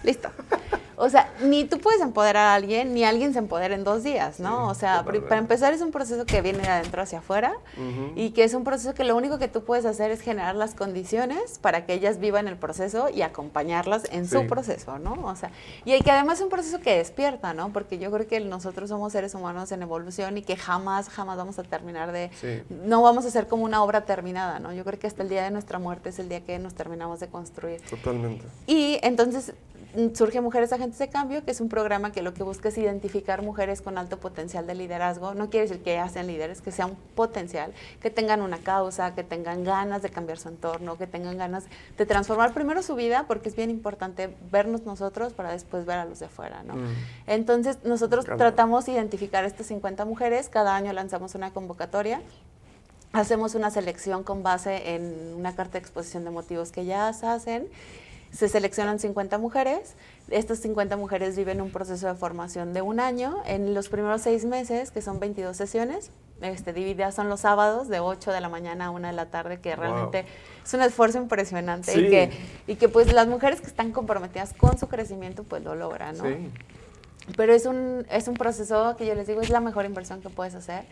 [0.02, 0.30] listo.
[0.98, 4.40] O sea, ni tú puedes empoderar a alguien, ni alguien se empodera en dos días,
[4.40, 4.68] ¿no?
[4.68, 7.54] o sea, para empezar es un proceso que viene de adentro hacia afuera
[8.16, 10.74] y que es un proceso que lo único que tú puedes hacer es generar las
[10.74, 15.14] condiciones para que ellas vivan el proceso y acompañarlas en su proceso, ¿no?
[15.24, 15.50] O sea,
[15.84, 17.72] y que además es un proceso que despierta, ¿no?
[17.72, 21.58] Porque yo creo que nosotros somos seres humanos en evolución y que jamás, jamás vamos
[21.58, 22.30] a terminar de...
[22.84, 24.72] No vamos a ser como una obra terminada, ¿no?
[24.72, 27.20] Yo creo que hasta el día de nuestra muerte es el día que nos terminamos
[27.20, 27.80] de construir.
[27.82, 28.44] Totalmente.
[28.66, 29.52] Y entonces
[30.14, 33.42] surge Mujeres Agentes de Cambio, que es un programa que lo que busca es identificar
[33.42, 35.34] mujeres con alto potencial de liderazgo.
[35.34, 39.24] No quiere decir que hacen líderes, que sea un potencial, que tengan una causa, que
[39.24, 41.64] tengan ganas de cambiar su entorno, que tengan ganas
[41.96, 46.04] de transformar primero su vida, porque es bien importante vernos nosotros para después ver a
[46.04, 46.62] los de afuera.
[46.64, 46.76] ¿no?
[46.76, 46.94] Mm.
[47.26, 52.20] Entonces, nosotros tratamos de identificar estas 50 mujeres, cada año lanzamos una convocatoria
[53.12, 57.66] hacemos una selección con base en una carta de exposición de motivos que ya hacen
[58.32, 59.94] se seleccionan 50 mujeres.
[60.30, 63.42] Estas 50 mujeres viven un proceso de formación de un año.
[63.46, 66.10] En los primeros seis meses, que son 22 sesiones,
[66.40, 69.60] este, divididas son los sábados de 8 de la mañana a 1 de la tarde,
[69.60, 70.24] que realmente
[70.64, 72.30] es un esfuerzo impresionante y, que,
[72.66, 76.24] y que pues las mujeres que están comprometidas con su crecimiento pues lo logran, ¿no?
[77.36, 80.30] Pero es un, es un proceso que yo les digo es la mejor inversión que
[80.30, 80.84] puedes hacer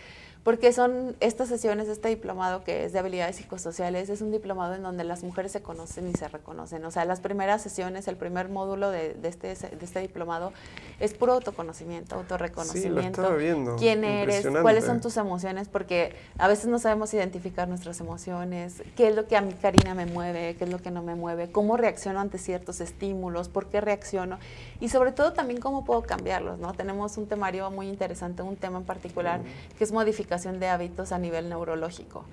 [0.46, 4.82] porque son estas sesiones, este diplomado que es de habilidades psicosociales, es un diplomado en
[4.85, 6.85] donde las mujeres se conocen y se reconocen.
[6.85, 10.52] O sea, las primeras sesiones, el primer módulo de, de este, de este diplomado
[11.00, 13.28] es puro autoconocimiento, autorreconocimiento.
[13.28, 13.74] Sí, viendo.
[13.74, 14.46] ¿Quién eres?
[14.62, 15.66] ¿Cuáles son tus emociones?
[15.66, 19.96] Porque a veces no sabemos identificar nuestras emociones, qué es lo que a mi Karina
[19.96, 23.66] me mueve, qué es lo que no me mueve, cómo reacciono ante ciertos estímulos, por
[23.66, 24.38] qué reacciono
[24.78, 26.72] y sobre todo también cómo puedo cambiarlos, ¿no?
[26.72, 29.40] Tenemos un temario muy interesante, un tema en particular,
[29.76, 32.25] que es modificación de hábitos a nivel neurológico.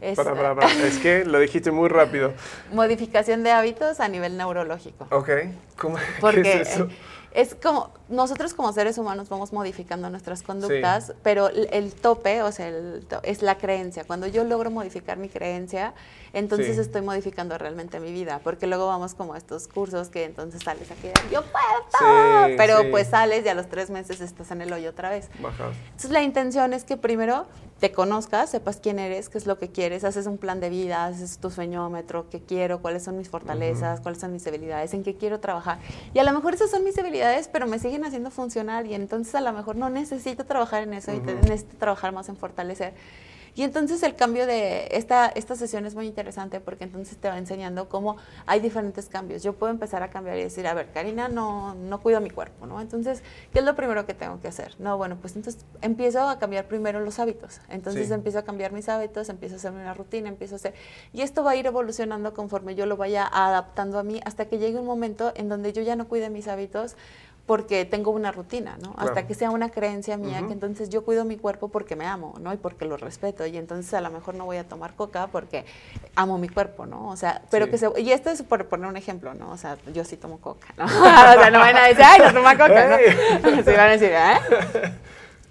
[0.00, 0.72] Es, para, para, para.
[0.86, 2.32] es que lo dijiste muy rápido.
[2.72, 5.06] Modificación de hábitos a nivel neurológico.
[5.10, 5.30] Ok,
[5.76, 5.98] ¿cómo
[6.30, 6.88] ¿Qué es eso?
[7.32, 12.72] es como nosotros como seres humanos vamos modificando nuestras conductas, pero el, tope, o sea,
[13.22, 14.04] es la creencia.
[14.04, 15.94] Cuando yo logro modificar mi creencia,
[16.32, 20.62] entonces estoy modificando realmente mi vida, porque luego vamos como a estos cursos que entonces
[20.62, 24.72] sales aquí, yo puedo, pero pues sales y a los tres meses estás en el
[24.72, 25.30] hoyo otra vez.
[25.36, 27.46] Entonces la intención es que primero
[27.80, 31.04] te conozcas, sepas quién eres, qué es lo que quieres, haces un plan de vida,
[31.04, 35.16] haces tu sueñómetro, qué quiero, cuáles son mis fortalezas, cuáles son mis debilidades, en qué
[35.16, 35.78] quiero trabajar.
[36.12, 39.34] Y a lo mejor esas son mis debilidades, pero me siguen haciendo funcionar y entonces
[39.34, 42.94] a lo mejor no necesito trabajar en eso y necesito trabajar más en fortalecer.
[43.58, 47.38] Y entonces el cambio de esta, esta sesión es muy interesante porque entonces te va
[47.38, 49.42] enseñando cómo hay diferentes cambios.
[49.42, 52.66] Yo puedo empezar a cambiar y decir, a ver, Karina, no, no cuido mi cuerpo,
[52.66, 52.80] ¿no?
[52.80, 53.20] Entonces,
[53.52, 54.76] ¿qué es lo primero que tengo que hacer?
[54.78, 57.60] No, bueno, pues entonces empiezo a cambiar primero los hábitos.
[57.68, 60.74] Entonces empiezo a cambiar mis hábitos, empiezo a hacerme una rutina, empiezo a hacer...
[61.12, 64.58] Y esto va a ir evolucionando conforme yo lo vaya adaptando a mí hasta que
[64.58, 66.94] llegue un momento en donde yo ya no cuide mis hábitos
[67.48, 68.94] porque tengo una rutina, ¿no?
[68.98, 72.34] Hasta que sea una creencia mía, que entonces yo cuido mi cuerpo porque me amo,
[72.42, 72.52] ¿no?
[72.52, 73.46] Y porque lo respeto.
[73.46, 75.64] Y entonces a lo mejor no voy a tomar coca porque
[76.14, 77.08] amo mi cuerpo, ¿no?
[77.08, 77.88] O sea, pero que se...
[78.02, 79.50] Y esto es por poner un ejemplo, ¿no?
[79.50, 80.84] O sea, yo sí tomo coca, ¿no?
[80.84, 83.48] o sea, no van a decir, ay, no toma coca, ¿no?
[83.64, 84.92] Sí van a decir, ¿eh?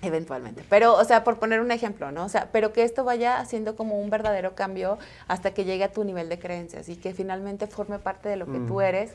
[0.04, 0.64] Eventualmente.
[0.70, 2.26] Pero, o sea, por poner un ejemplo, ¿no?
[2.26, 5.92] O sea, pero que esto vaya haciendo como un verdadero cambio hasta que llegue a
[5.92, 8.82] tu nivel de creencias y que finalmente forme parte de lo que tú mm.
[8.82, 9.14] eres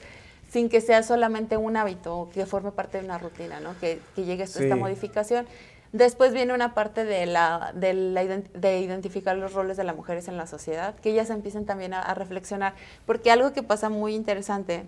[0.52, 3.74] sin que sea solamente un hábito que forme parte de una rutina, ¿no?
[3.80, 5.46] Que, que llegue a esta modificación.
[5.92, 10.28] Después viene una parte de, la, de, la, de, identificar los roles de las mujeres
[10.28, 12.74] en la sociedad, que ellas empiecen también a, a, reflexionar,
[13.06, 14.84] porque algo que pasa muy interesante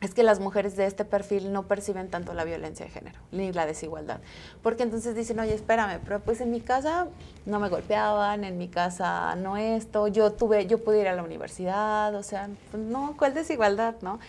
[0.00, 3.52] es que las mujeres de este perfil no perciben tanto la violencia de género, ni
[3.52, 4.20] la desigualdad,
[4.62, 7.08] porque entonces dicen, oye, espérame, pero pues en mi casa
[7.46, 11.24] no me golpeaban, en mi casa no esto, yo tuve, yo pude ir a la
[11.24, 14.20] universidad, o sea, pues, no, ¿cuál desigualdad, no?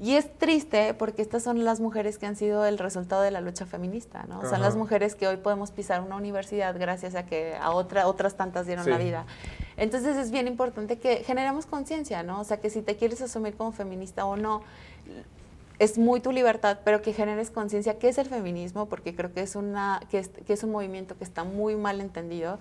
[0.00, 3.40] Y es triste porque estas son las mujeres que han sido el resultado de la
[3.40, 4.42] lucha feminista, ¿no?
[4.48, 8.36] Son las mujeres que hoy podemos pisar una universidad gracias a que a otra, otras
[8.36, 9.24] tantas dieron la vida.
[9.76, 12.40] Entonces es bien importante que generemos conciencia, ¿no?
[12.40, 14.62] O sea, que si te quieres asumir como feminista o no,
[15.78, 19.42] es muy tu libertad, pero que generes conciencia qué es el feminismo, porque creo que
[19.42, 22.58] es, una, que es, que es un movimiento que está muy mal entendido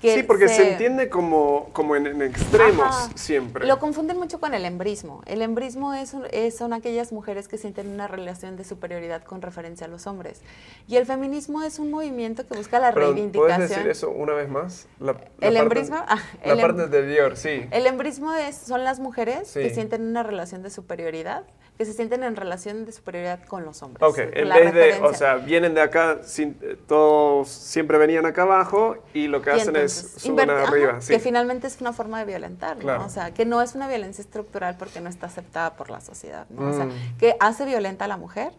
[0.00, 3.66] sí, porque se, entiende como, como en, extremos siempre.
[3.66, 5.22] Lo confunden mucho con el embrismo.
[5.26, 6.14] El embrismo es,
[6.56, 10.42] son aquellas mujeres que sienten una relación de superioridad con referencia a los hombres.
[10.88, 13.56] Y el feminismo es un movimiento que busca la reivindicación.
[13.56, 14.86] ¿Puedes decir eso una vez más?
[15.40, 15.96] el embrismo.
[16.06, 17.66] Ah, la parte anterior, sí.
[17.70, 21.44] El embrismo es, son las mujeres que sienten una relación de superioridad
[21.80, 24.06] que se sienten en relación de superioridad con los hombres.
[24.06, 26.20] Ok, en vez de, o sea, vienen de acá,
[26.86, 30.98] todos siempre venían acá abajo y lo que hacen es suben arriba.
[31.08, 33.02] Que finalmente es una forma de violentar, ¿no?
[33.02, 36.44] O sea, que no es una violencia estructural porque no está aceptada por la sociedad,
[36.50, 36.68] ¿no?
[36.68, 37.16] O sea, mm.
[37.18, 38.52] que hace violenta a la mujer,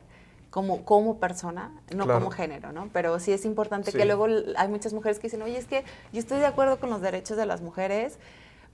[0.50, 2.90] como, como persona, no como género, ¿no?
[2.92, 4.26] Pero sí es importante que luego
[4.58, 7.38] hay muchas mujeres que dicen, oye, es que yo estoy de acuerdo con los derechos
[7.38, 8.18] de las mujeres,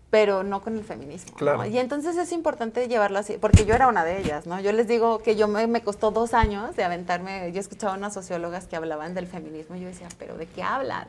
[0.10, 1.36] pero no con el feminismo.
[1.65, 4.60] Y entonces es importante llevarlo así, porque yo era una de ellas, ¿no?
[4.60, 8.67] Yo les digo que yo me, costó dos años de aventarme, yo escuchaba unas sociólogas
[8.67, 11.08] que hablaban del feminismo y yo decía, pero ¿de qué hablan?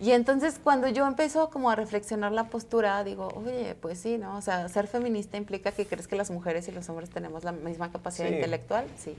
[0.00, 4.36] Y entonces cuando yo empezó como a reflexionar la postura, digo, oye, pues sí, ¿no?
[4.36, 7.52] O sea, ser feminista implica que crees que las mujeres y los hombres tenemos la
[7.52, 9.14] misma capacidad intelectual, sí.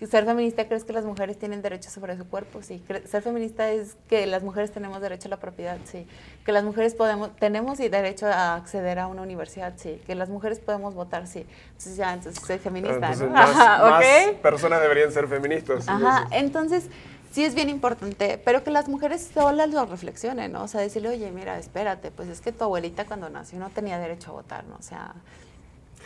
[0.00, 2.84] Ser feminista crees que las mujeres tienen derecho sobre su cuerpo, sí.
[3.06, 6.06] Ser feminista es que las mujeres tenemos derecho a la propiedad, sí.
[6.44, 10.02] Que las mujeres podemos, tenemos derecho a acceder a una universidad, sí.
[10.06, 11.46] Que las mujeres podemos votar, sí.
[11.68, 15.88] Entonces ya, entonces soy feminista, entonces, Más, personas deberían ser feministas.
[15.88, 16.90] Ajá, entonces
[17.34, 20.64] sí es bien importante, pero que las mujeres solas lo reflexionen, ¿no?
[20.64, 23.98] O sea, decirle, oye, mira, espérate, pues es que tu abuelita cuando nació no tenía
[23.98, 24.76] derecho a votar, ¿no?
[24.76, 25.14] O sea,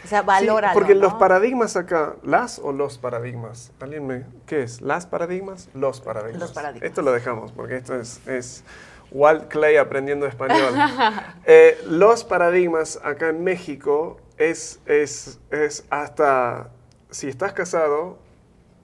[0.05, 0.73] o sea, valora.
[0.73, 3.73] porque los paradigmas acá, las o los paradigmas.
[3.81, 4.81] ¿Alguien me, ¿Qué es?
[4.81, 5.69] ¿Las paradigmas?
[5.75, 6.41] Los paradigmas.
[6.41, 6.89] Los paradigmas.
[6.89, 8.65] Esto lo dejamos porque esto es, es
[9.11, 10.75] Walt Clay aprendiendo español.
[11.51, 16.71] Eh, los paradigmas acá en México es, es, es hasta,
[17.11, 18.19] si estás casado,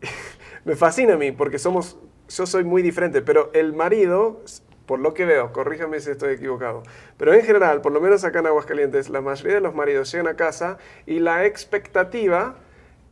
[0.64, 1.98] me fascina a mí porque somos,
[2.28, 4.42] yo soy muy diferente, pero el marido
[4.86, 6.82] por lo que veo, corríjame si estoy equivocado,
[7.16, 10.28] pero en general, por lo menos acá en Aguascalientes, la mayoría de los maridos llegan
[10.28, 12.56] a casa y la expectativa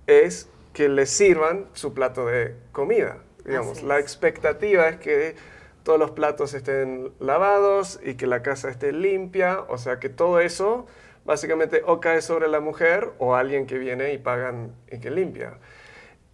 [0.07, 3.19] es que les sirvan su plato de comida.
[3.45, 5.35] Digamos, la expectativa es que
[5.83, 10.41] todos los platos estén lavados y que la casa esté limpia, o sea que todo
[10.41, 10.87] eso
[11.25, 15.59] básicamente o cae sobre la mujer o alguien que viene y pagan y que limpia.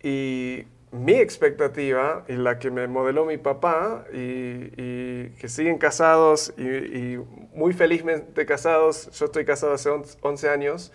[0.02, 7.18] Y mi expectativa y la que me modeló mi papá y, que siguen casados y,
[7.54, 10.92] muy felizmente casados, yo estoy casado hace 11 años,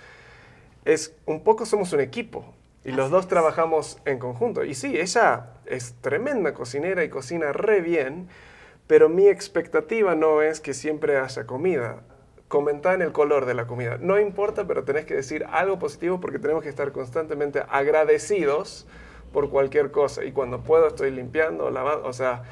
[0.85, 2.53] es un poco somos un equipo
[2.83, 4.63] y los dos trabajamos en conjunto.
[4.63, 8.27] Y sí, ella es tremenda cocinera y cocina re bien,
[8.87, 12.01] pero mi expectativa no es que siempre haya comida.
[12.49, 13.97] Comentar en el color de la comida.
[13.99, 18.85] No importa, pero tenés que decir algo positivo porque tenemos que estar constantemente agradecidos
[19.33, 20.23] por cualquier cosa.
[20.23, 22.43] Y cuando puedo estoy limpiando, lavando, o sea...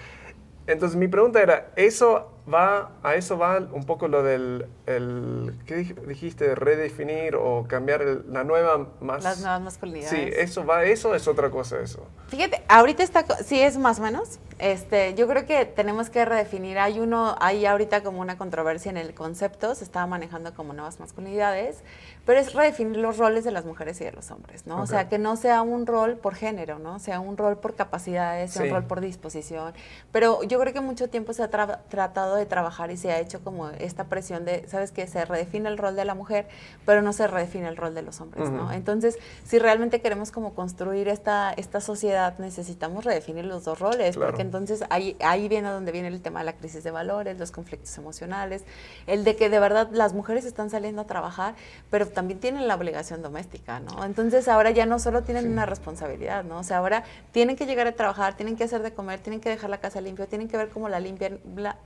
[0.67, 5.75] Entonces mi pregunta era, ¿eso va, a eso va un poco lo del, el, ¿qué
[6.07, 6.55] dijiste?
[6.55, 9.23] Redefinir o cambiar la nueva más...
[9.23, 10.09] Las nuevas masculinidades.
[10.09, 12.05] Sí, ¿eso va eso es otra cosa eso?
[12.27, 14.39] Fíjate, ahorita está, sí es más o menos.
[14.59, 16.77] Este, yo creo que tenemos que redefinir.
[16.77, 20.99] Hay uno, hay ahorita como una controversia en el concepto, se estaba manejando como nuevas
[20.99, 21.83] masculinidades,
[22.25, 24.81] pero es redefinir los roles de las mujeres y de los hombres, ¿no?
[24.81, 26.99] O sea, que no sea un rol por género, ¿no?
[26.99, 29.73] Sea un rol por capacidades, sea un rol por disposición.
[30.11, 33.43] Pero yo creo que mucho tiempo se ha tratado de trabajar y se ha hecho
[33.43, 35.07] como esta presión de, ¿sabes qué?
[35.07, 36.47] Se redefine el rol de la mujer,
[36.85, 38.71] pero no se redefine el rol de los hombres, ¿no?
[38.71, 44.41] Entonces, si realmente queremos como construir esta, esta sociedad, necesitamos redefinir los dos roles, porque
[44.41, 47.97] entonces ahí, ahí viene donde viene el tema de la crisis de valores, los conflictos
[47.97, 48.63] emocionales,
[49.07, 51.55] el de que de verdad las mujeres están saliendo a trabajar,
[51.89, 54.03] pero también tienen la obligación doméstica, ¿no?
[54.05, 56.59] Entonces ahora ya no solo tienen una responsabilidad, ¿no?
[56.59, 59.49] O sea, ahora tienen que llegar a trabajar, tienen que hacer de comer, tienen que
[59.49, 61.39] dejar la casa limpia, tienen que ver cómo la limpian,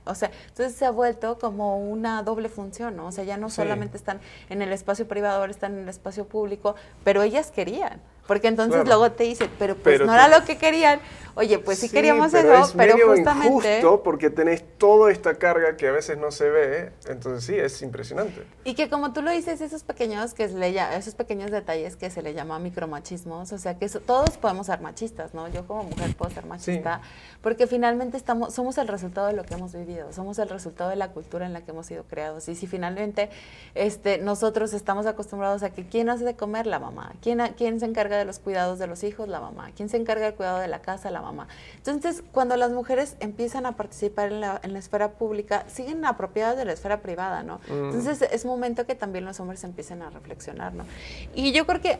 [0.04, 3.06] o sea, entonces se ha vuelto como una doble función, ¿no?
[3.06, 6.26] O sea, ya no solamente están en el espacio privado, ahora están en el espacio
[6.26, 8.00] público, pero ellas querían.
[8.26, 11.00] Porque entonces luego te dicen, pero pues no era lo que querían.
[11.38, 13.46] Oye, pues sí, queríamos eso, pero justamente...
[13.78, 17.82] Injusto porque tenés toda esta carga que a veces no se ve, entonces sí, es
[17.82, 18.42] impresionante.
[18.64, 22.08] Y que como tú lo dices, esos pequeños, que se le, esos pequeños detalles que
[22.08, 25.46] se le llama micromachismos, o sea, que todos podemos ser machistas, ¿no?
[25.48, 27.02] Yo como mujer puedo ser machista,
[27.42, 30.96] porque finalmente estamos, somos el resultado de lo que hemos vivido, somos el resultado de
[30.96, 32.48] la cultura en la que hemos sido creados.
[32.48, 33.28] Y si finalmente
[33.74, 37.84] este, nosotros estamos acostumbrados a que quién hace de comer la mamá, quién, quién se
[37.84, 40.68] encarga de los cuidados de los hijos, la mamá, quién se encarga del cuidado de
[40.68, 41.48] la casa, la mamá.
[41.76, 46.56] Entonces, cuando las mujeres empiezan a participar en la, en la esfera pública, siguen apropiadas
[46.56, 47.60] de la esfera privada, ¿no?
[47.68, 47.86] Mm.
[47.86, 50.84] Entonces, es momento que también los hombres empiecen a reflexionar, ¿no?
[51.34, 51.98] Y yo creo que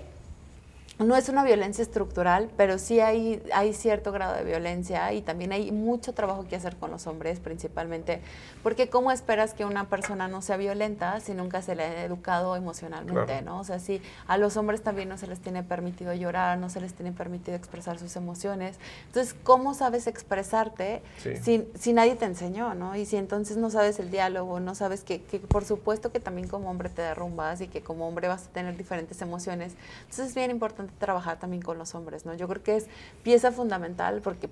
[0.98, 5.52] no es una violencia estructural, pero sí hay, hay cierto grado de violencia y también
[5.52, 8.22] hay mucho trabajo que hacer con los hombres principalmente,
[8.62, 12.56] porque ¿cómo esperas que una persona no sea violenta si nunca se le ha educado
[12.56, 13.60] emocionalmente, ¿no?
[13.60, 16.80] O sea, si a los hombres también no se les tiene permitido llorar, no se
[16.80, 18.76] les tiene permitido expresar sus emociones,
[19.08, 21.02] entonces, ¿cómo sabes expresarte
[21.42, 22.96] si, si, nadie te enseñó, ¿no?
[22.96, 26.48] Y si entonces no sabes el diálogo, no sabes que, que por supuesto que también
[26.48, 30.34] como hombre te derrumbas y que como hombre vas a tener diferentes emociones, entonces es
[30.34, 32.34] bien importante trabajar también con los hombres, ¿no?
[32.34, 32.86] Yo creo que es
[33.22, 34.48] pieza fundamental porque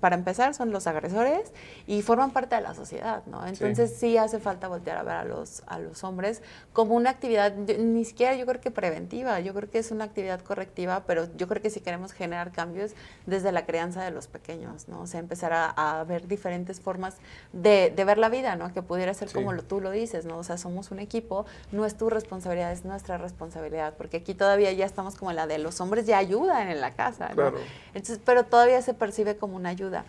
[0.00, 1.52] para empezar son los agresores
[1.86, 3.46] y forman parte de la sociedad, ¿no?
[3.46, 7.54] Entonces sí, hace falta voltear a ver a los, a los hombres como una actividad,
[7.54, 11.48] ni siquiera yo creo que preventiva, yo creo que es una actividad correctiva, pero yo
[11.48, 12.92] creo que si queremos generar cambios
[13.26, 15.02] desde la crianza de los pequeños, ¿no?
[15.02, 17.16] O sea, empezar a, ver diferentes formas
[17.52, 18.72] de, de, ver la vida, ¿no?
[18.72, 20.38] Que pudiera ser como lo, tú lo dices, ¿no?
[20.38, 24.72] O sea, somos un equipo, no es tu responsabilidad, es nuestra responsabilidad, porque aquí todavía
[24.72, 27.52] ya estamos como en la de los hombres ya ayudan en la casa, ¿no?
[27.88, 30.04] Entonces, pero todavía se percibe como una ayuda.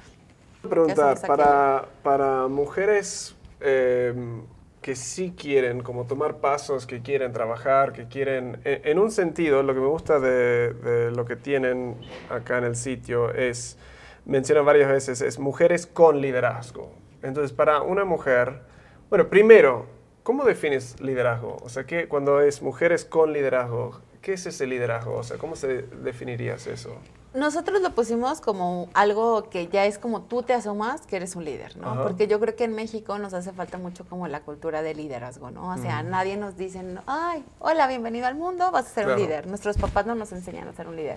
[0.68, 4.44] Preguntar, para, para mujeres em,
[4.82, 9.64] que sí quieren como tomar pasos, que quieren trabajar, que quieren, e, en, un sentido,
[9.64, 11.96] lo que me gusta de, de, lo que tienen
[12.30, 13.78] acá en el sitio es,
[14.26, 16.92] mencionan varias veces, es mujeres con liderazgo.
[17.22, 18.62] Entonces, para una mujer,
[19.10, 19.86] bueno, primero,
[20.24, 21.58] ¿cómo defines liderazgo?
[21.62, 25.14] O sea, que cuando es mujeres con liderazgo, ¿Qué es ese liderazgo?
[25.14, 26.98] O sea, ¿cómo se definirías eso?
[27.34, 31.46] Nosotros lo pusimos como algo que ya es como tú te asomas que eres un
[31.46, 32.04] líder, ¿no?
[32.04, 35.50] Porque yo creo que en México nos hace falta mucho como la cultura de liderazgo,
[35.50, 35.70] ¿no?
[35.70, 39.48] O sea, nadie nos dice, ay, hola, bienvenido al mundo, vas a ser un líder.
[39.48, 41.16] Nuestros papás no nos enseñan a ser un líder.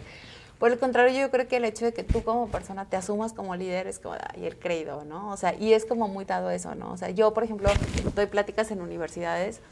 [0.61, 3.33] Por el contrario, yo creo que el hecho de que tú como persona te asumas
[3.33, 5.33] como líder es como, ay, el creído, ¿no?
[5.33, 6.93] O sea, y es como muy dado eso, ¿no?
[6.93, 7.71] O sea, yo, por ejemplo,
[8.15, 9.63] doy pláticas en universidades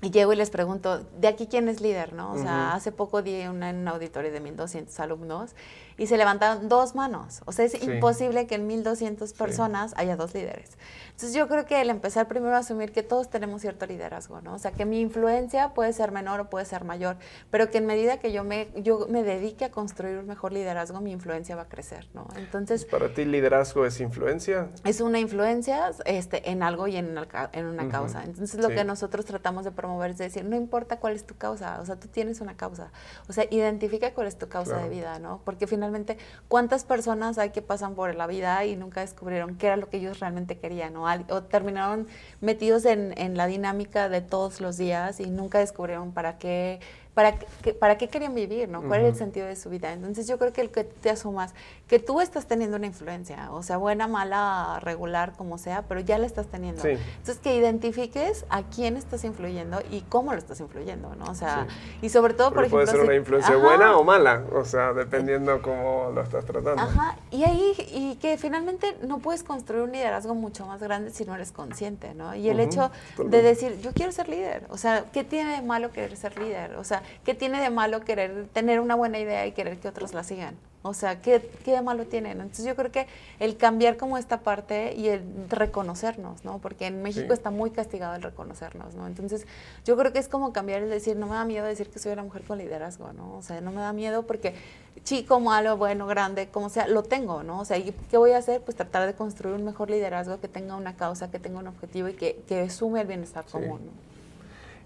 [0.00, 2.12] y llego y les pregunto, ¿de aquí quién es líder?
[2.12, 2.32] ¿no?
[2.32, 5.54] O sea, hace poco di una, en un auditorio de 1.200 alumnos
[5.98, 7.42] y se levantaron dos manos.
[7.44, 10.78] O sea, es imposible que en 1.200 personas haya dos líderes.
[11.08, 14.54] Entonces yo creo que el empezar primero a asumir que todos tenemos cierto liderazgo, ¿no?
[14.54, 17.16] O sea, que mi influencia puede ser menor o puede ser mayor,
[17.50, 21.00] pero que en medida que yo me, yo me dedique a construir un mejor liderazgo,
[21.00, 22.28] mi influencia va a crecer, ¿no?
[22.36, 22.84] Entonces...
[22.84, 24.68] ¿Para ti liderazgo es influencia?
[24.84, 28.22] Es una influencia este, en algo y en una, en una causa.
[28.22, 31.80] Entonces lo que nosotros tratamos de promover es decir, no importa cuál es tu causa,
[31.80, 32.92] o sea, tú tienes una causa.
[33.28, 35.40] O sea, identifica cuál es tu causa de vida, ¿no?
[35.44, 39.68] Porque finalmente finalmente, ¿cuántas personas hay que pasan por la vida y nunca descubrieron qué
[39.68, 40.94] era lo que ellos realmente querían?
[40.96, 42.06] O terminaron
[42.40, 46.80] metidos en la dinámica de todos los días y nunca descubrieron para qué
[47.18, 48.80] para qué, para qué querían vivir, ¿no?
[48.80, 49.92] ¿Cuál es el sentido de su vida?
[49.92, 51.52] Entonces yo creo que el que te asumas
[51.88, 56.16] que tú estás teniendo una influencia, o sea, buena, mala, regular, como sea, pero ya
[56.16, 56.86] la estás teniendo.
[56.86, 61.24] Entonces que identifiques a quién estás influyendo y cómo lo estás influyendo, ¿no?
[61.24, 61.66] O sea,
[62.02, 62.84] y sobre todo, por ejemplo...
[62.84, 66.80] Puede ser una influencia buena o mala, o sea, dependiendo cómo lo estás tratando.
[66.80, 71.24] Ajá, y ahí, y que finalmente no puedes construir un liderazgo mucho más grande si
[71.24, 72.36] no eres consciente, ¿no?
[72.36, 75.90] Y el hecho de decir, yo quiero ser líder, o sea, ¿qué tiene de malo
[75.90, 76.76] querer ser líder?
[76.76, 80.14] O sea, ¿qué tiene de malo querer tener una buena idea y querer que otros
[80.14, 80.56] la sigan?
[80.82, 82.40] O sea, ¿qué, ¿qué, de malo tienen?
[82.40, 83.08] Entonces yo creo que
[83.40, 86.58] el cambiar como esta parte y el reconocernos, ¿no?
[86.58, 89.06] Porque en México está muy castigado el reconocernos, ¿no?
[89.06, 89.46] Entonces
[89.84, 92.12] yo creo que es como cambiar el decir, no me da miedo decir que soy
[92.12, 93.36] una mujer con liderazgo, ¿no?
[93.36, 94.54] O sea, no me da miedo porque
[95.02, 97.60] chico, malo, bueno, grande, como sea, lo tengo, ¿no?
[97.60, 98.60] O sea, ¿qué voy a hacer?
[98.60, 102.08] Pues tratar de construir un mejor liderazgo que tenga una causa, que tenga un objetivo
[102.08, 104.07] y que, que sume el bienestar común, ¿no?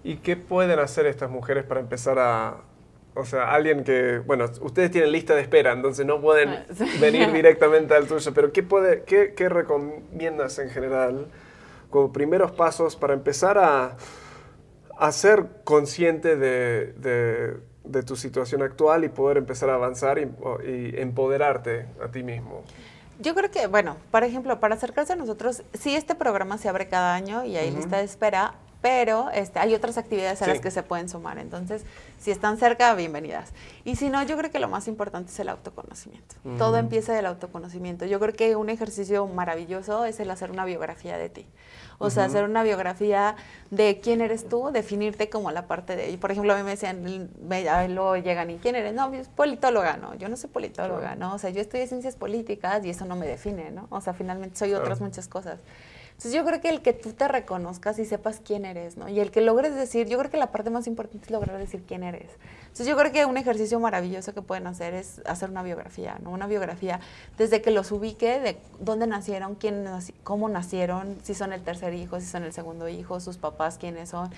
[0.03, 2.57] ¿Y qué pueden hacer estas mujeres para empezar a,
[3.15, 6.65] o sea, alguien que, bueno, ustedes tienen lista de espera, entonces no pueden ah,
[6.99, 11.27] venir directamente al tuyo, pero ¿qué, puede, qué, qué recomiendas en general
[11.89, 13.95] como primeros pasos para empezar a,
[14.97, 20.23] a ser consciente de, de, de, tu situación actual y poder empezar a avanzar y,
[20.67, 22.63] y empoderarte a ti mismo?
[23.19, 26.87] Yo creo que, bueno, por ejemplo, para acercarse a nosotros, sí este programa se abre
[26.87, 30.69] cada año y hay lista de espera, pero este, hay otras actividades a las que
[30.69, 31.39] se pueden sumar.
[31.39, 31.85] Entonces,
[32.19, 33.53] si están cerca, bienvenidas.
[33.85, 36.35] Y si no, yo creo que lo más importante es el autoconocimiento.
[36.57, 38.05] Todo empieza del autoconocimiento.
[38.05, 41.45] Yo creo que un ejercicio maravilloso es el hacer una biografía de ti.
[41.97, 43.37] O sea, hacer una biografía
[43.71, 46.17] de quién eres tú, definirte como la parte de...
[46.17, 47.01] Por ejemplo, a mí me decían,
[47.47, 48.93] me, luego llegan, ¿y quién eres?
[48.93, 51.33] No, es politóloga, no, yo no soy politóloga, ¿no?
[51.35, 53.87] O sea, yo estudié ciencias políticas y eso no me define, ¿no?
[53.91, 55.59] O sea, finalmente soy otras muchas cosas.
[56.13, 59.09] Entonces yo creo que el que tú te reconozcas y sepas quién eres, ¿no?
[59.09, 61.83] Y el que logres decir, yo creo que la parte más importante es lograr decir
[61.85, 62.29] quién eres.
[62.73, 66.31] Entonces yo creo que un ejercicio maravilloso que pueden hacer es hacer una biografía, ¿no?
[66.31, 66.99] Una biografía
[67.37, 69.85] desde que los ubique, de dónde nacieron, quién,
[70.23, 74.09] cómo nacieron, si son el tercer hijo, si son el segundo hijo, sus papás, quiénes
[74.09, 74.31] son,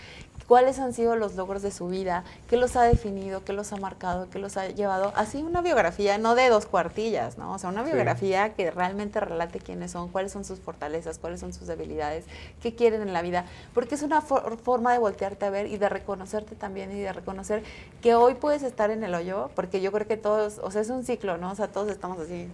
[0.48, 3.78] cuáles han sido los logros de su vida, qué los ha definido, qué los ha
[3.78, 5.14] marcado, qué los ha llevado.
[5.16, 7.54] Así una biografía, no de dos cuartillas, ¿no?
[7.54, 11.54] O sea, una biografía que realmente relate quiénes son, cuáles son sus fortalezas, cuáles son
[11.54, 12.26] sus debilidades,
[12.62, 15.90] qué quieren en la vida, porque es una forma de voltearte a ver y de
[15.90, 17.64] reconocerte también y de reconocer
[18.02, 20.90] que hoy puedes estar en el hoyo, porque yo creo que todos, o sea, es
[20.90, 21.52] un ciclo, ¿no?
[21.52, 22.50] O sea, todos estamos así.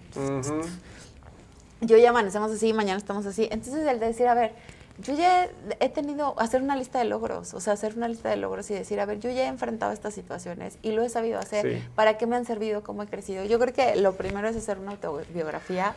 [1.82, 3.47] Yo ya amanecemos así, mañana estamos así.
[3.52, 4.54] Entonces, el de decir, a ver,
[5.02, 8.38] yo ya he tenido, hacer una lista de logros, o sea, hacer una lista de
[8.38, 11.40] logros y decir, a ver, yo ya he enfrentado estas situaciones y lo he sabido
[11.40, 12.84] hacer, ¿para qué me han servido?
[12.84, 13.44] ¿Cómo he crecido?
[13.46, 15.96] Yo creo que lo primero es hacer una autobiografía.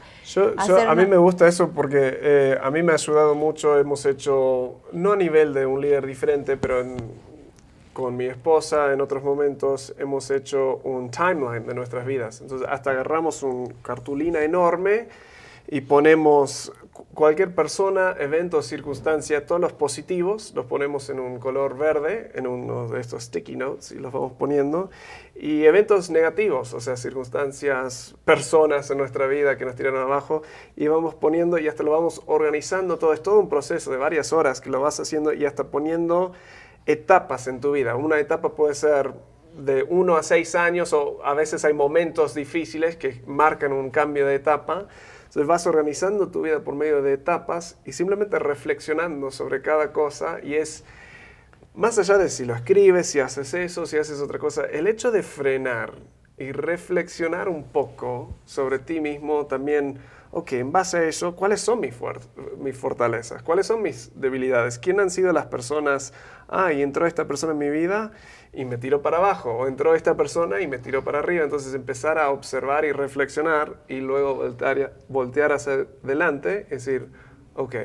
[0.89, 4.81] a mí me gusta eso porque eh, a mí me ha ayudado mucho, hemos hecho,
[4.93, 6.85] no a nivel de un líder diferente, pero
[7.93, 12.41] con mi esposa en otros momentos hemos hecho un timeline de nuestras vidas.
[12.41, 15.09] Entonces, hasta agarramos una cartulina enorme
[15.69, 16.73] y ponemos
[17.15, 22.89] cualquier persona, evento, circunstancia, todos los positivos los ponemos en un color verde, en uno
[22.89, 24.91] de estos sticky notes y los vamos poniendo.
[25.35, 30.43] Y eventos negativos, o sea, circunstancias, personas en nuestra vida que nos tiraron abajo
[30.77, 33.13] y vamos poniendo y hasta lo vamos organizando todo.
[33.13, 36.33] Es todo un proceso de varias horas que lo vas haciendo y hasta poniendo
[36.87, 37.97] etapas en tu vida.
[37.97, 39.15] Una etapa puede ser
[39.57, 44.27] de uno a seis años o a veces hay momentos difíciles que marcan un cambio
[44.27, 44.89] de etapa
[45.35, 50.39] entonces vas organizando tu vida por medio de etapas y simplemente reflexionando sobre cada cosa
[50.41, 50.85] y es,
[51.75, 55.11] más allá de si lo escribes, si haces eso, si haces otra cosa, el hecho
[55.11, 55.95] de frenar
[56.39, 59.99] y reflexionar un poco sobre ti mismo también,
[60.37, 61.95] ok, en base a eso, ¿cuáles son mis,
[62.59, 63.45] mis fortalezas?
[63.45, 64.81] ¿Cuáles son mis debilidades?
[64.81, 66.13] ¿Quién han sido las personas?
[66.49, 68.11] Ah, y entró esta persona en mi vida
[68.53, 71.45] y me tiró para abajo, o entró esta persona y me tiró para arriba.
[71.45, 77.11] Entonces empezar a observar y reflexionar y luego voltear, voltear hacia adelante, es decir,
[77.55, 77.77] ok,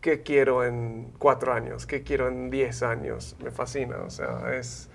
[0.00, 1.86] ¿qué quiero en cuatro años?
[1.86, 3.36] ¿Qué quiero en diez años?
[3.40, 4.90] Me fascina, o sea, es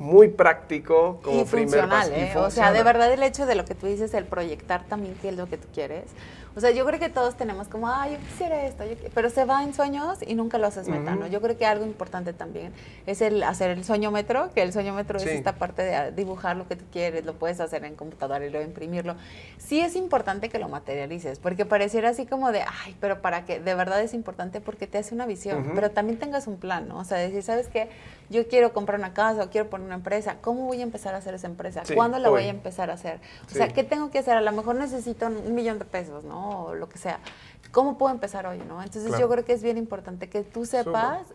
[0.00, 2.32] muy práctico como y funcional, ¿eh?
[2.34, 5.28] o sea, de verdad el hecho de lo que tú dices, el proyectar también qué
[5.28, 6.04] es lo que tú quieres.
[6.56, 8.82] O sea, yo creo que todos tenemos como, ah, yo quisiera esto,
[9.14, 11.26] pero se va en sueños y nunca lo haces meta, ¿no?
[11.28, 12.72] Yo creo que algo importante también
[13.06, 16.56] es el hacer el sueño metro, que el sueño metro es esta parte de dibujar
[16.56, 19.14] lo que tú quieres, lo puedes hacer en computadora y luego imprimirlo.
[19.58, 23.60] Sí es importante que lo materialices, porque pareciera así como de, ay, pero para qué,
[23.60, 26.98] de verdad es importante porque te hace una visión, pero también tengas un plan, ¿no?
[26.98, 27.90] O sea, decir, ¿sabes qué?
[28.30, 31.18] Yo quiero comprar una casa o quiero poner una empresa, ¿cómo voy a empezar a
[31.18, 31.82] hacer esa empresa?
[31.94, 33.20] ¿Cuándo la voy a empezar a hacer?
[33.46, 34.36] O sea, ¿qué tengo que hacer?
[34.36, 36.66] A lo mejor necesito un millón de pesos, ¿no?
[36.66, 37.18] O lo que sea.
[37.72, 38.82] ¿Cómo puedo empezar hoy, no?
[38.82, 41.26] Entonces yo creo que es bien importante que tú sepas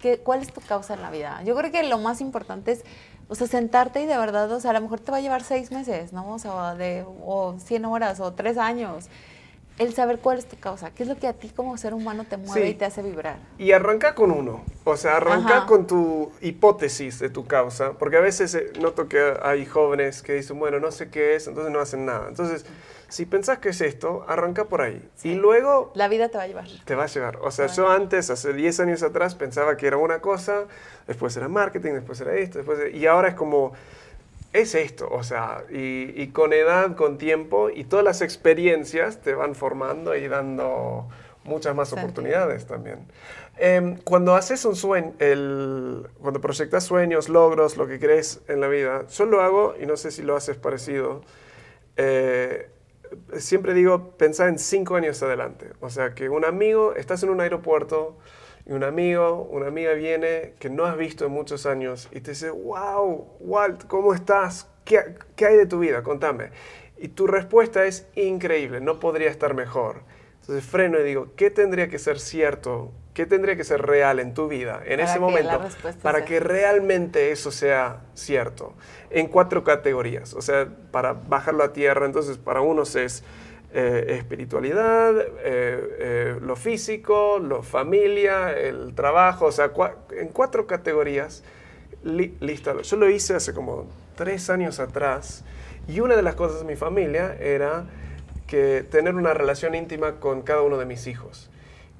[0.00, 1.42] que, cuál es tu causa en la vida.
[1.44, 2.84] Yo creo que lo más importante es
[3.28, 5.42] o sea, sentarte y de verdad, o sea, a lo mejor te va a llevar
[5.42, 6.32] seis meses, ¿no?
[6.32, 9.08] O sea, de, o 100 horas o tres años.
[9.78, 12.24] El saber cuál es tu causa, qué es lo que a ti como ser humano
[12.28, 13.38] te mueve y te hace vibrar.
[13.58, 18.20] Y arranca con uno, o sea, arranca con tu hipótesis de tu causa, porque a
[18.20, 21.80] veces eh, noto que hay jóvenes que dicen, bueno, no sé qué es, entonces no
[21.80, 22.26] hacen nada.
[22.28, 22.66] Entonces,
[23.08, 25.02] si pensás que es esto, arranca por ahí.
[25.22, 25.92] Y luego...
[25.94, 26.66] La vida te va a llevar.
[26.84, 27.38] Te va a llevar.
[27.42, 30.66] O sea, yo antes, hace 10 años atrás, pensaba que era una cosa,
[31.06, 32.94] después era marketing, después era esto, después...
[32.94, 33.72] Y ahora es como,
[34.52, 35.08] es esto.
[35.10, 40.28] O sea, y, con edad, con tiempo, y todas las experiencias te van formando y
[40.28, 41.08] dando
[41.44, 43.06] muchas más oportunidades también.
[43.56, 48.68] Em, cuando haces un sueño, el, cuando proyectas sueños, logros, lo que crees en la
[48.68, 51.22] vida, yo lo hago, y no sé si lo haces parecido,
[51.96, 52.70] eh,
[53.38, 55.70] siempre digo, pensar en cinco años adelante.
[55.80, 58.16] O sea, que un amigo, estás en un aeropuerto
[58.68, 62.32] y un amigo, una amiga viene que no has visto en muchos años y te
[62.32, 64.68] dice, wow, Walt, ¿cómo estás?
[64.84, 66.02] ¿Qué, qué hay de tu vida?
[66.02, 66.50] Contame.
[66.98, 70.02] Y tu respuesta es increíble, no podría estar mejor.
[70.42, 72.92] Entonces freno y digo, ¿qué tendría que ser cierto?
[73.14, 75.60] ¿Qué tendría que ser real en tu vida en ese momento
[76.02, 78.74] para que realmente eso sea cierto?
[79.10, 83.24] En cuatro categorías, o sea, para bajarlo a tierra, entonces para unos es
[83.70, 89.72] eh, espiritualidad, eh, eh, lo físico, lo familia, el trabajo, o sea,
[90.12, 91.44] en cuatro categorías,
[92.02, 92.80] listo.
[92.80, 95.44] Yo lo hice hace como tres años atrás
[95.86, 97.84] y una de las cosas de mi familia era
[98.46, 101.50] que tener una relación íntima con cada uno de mis hijos.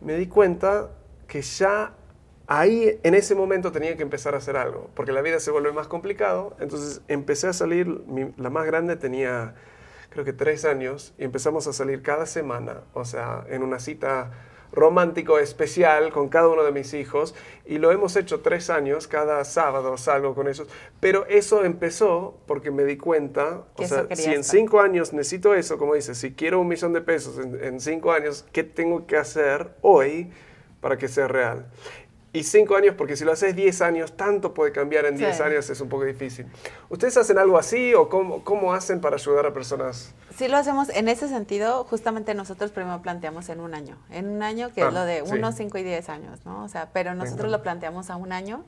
[0.00, 0.88] Me di cuenta
[1.26, 1.92] que ya
[2.46, 5.70] ahí en ese momento tenía que empezar a hacer algo, porque la vida se vuelve
[5.72, 8.02] más complicado, entonces empecé a salir,
[8.38, 9.54] la más grande tenía
[10.10, 14.30] creo que tres años, y empezamos a salir cada semana, o sea, en una cita
[14.72, 17.34] romántico especial con cada uno de mis hijos
[17.64, 20.68] y lo hemos hecho tres años, cada sábado salgo con ellos,
[21.00, 25.78] pero eso empezó porque me di cuenta, o sea, si en cinco años necesito eso,
[25.78, 29.16] como dices, si quiero un millón de pesos en, en cinco años, ¿qué tengo que
[29.16, 30.30] hacer hoy
[30.80, 31.66] para que sea real?
[32.38, 35.68] Y cinco años, porque si lo haces 10 años, tanto puede cambiar en 10 años,
[35.68, 36.46] es un poco difícil.
[36.88, 40.14] ¿Ustedes hacen algo así o cómo, cómo hacen para ayudar a personas?
[40.36, 44.42] Sí, lo hacemos en ese sentido, justamente nosotros primero planteamos en un año, en un
[44.42, 46.62] año que es ah, lo de 1, 5 y 10 años, ¿no?
[46.62, 48.64] O sea, pero nosotros lo planteamos a un año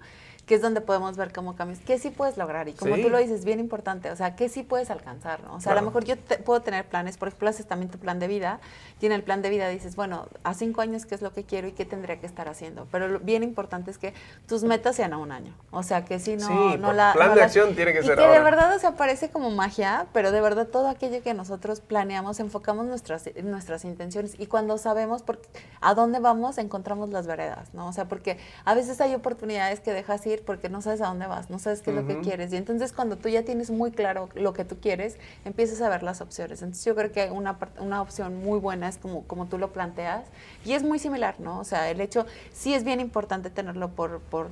[0.50, 3.18] que es donde podemos ver cómo cambias, qué sí puedes lograr y como tú lo
[3.18, 5.54] dices, bien importante, o sea, qué sí puedes alcanzar, ¿no?
[5.54, 8.18] O sea, a lo mejor yo puedo tener planes, por ejemplo, haces también tu plan
[8.18, 8.58] de vida
[9.00, 11.44] y en el plan de vida dices, bueno, a cinco años qué es lo que
[11.44, 14.12] quiero y qué tendría que estar haciendo, pero lo bien importante es que
[14.48, 17.12] tus metas sean a un año, o sea, que si no, no la...
[17.12, 20.32] plan de acción tiene que ser que de verdad, o sea, parece como magia, pero
[20.32, 25.40] de verdad todo aquello que nosotros planeamos, enfocamos nuestras, nuestras intenciones y cuando sabemos por,
[25.80, 27.86] a dónde vamos, encontramos las veredas, ¿no?
[27.86, 31.26] O sea, porque a veces hay oportunidades que dejas ir porque no sabes a dónde
[31.26, 32.52] vas, no sabes qué es lo que quieres.
[32.52, 36.02] Y entonces cuando tú ya tienes muy claro lo que tú quieres, empiezas a ver
[36.02, 36.62] las opciones.
[36.62, 40.24] Entonces yo creo que una, una opción muy buena es como, como tú lo planteas.
[40.64, 41.58] Y es muy similar, ¿no?
[41.58, 44.48] O sea, el hecho, sí es bien importante tenerlo por, por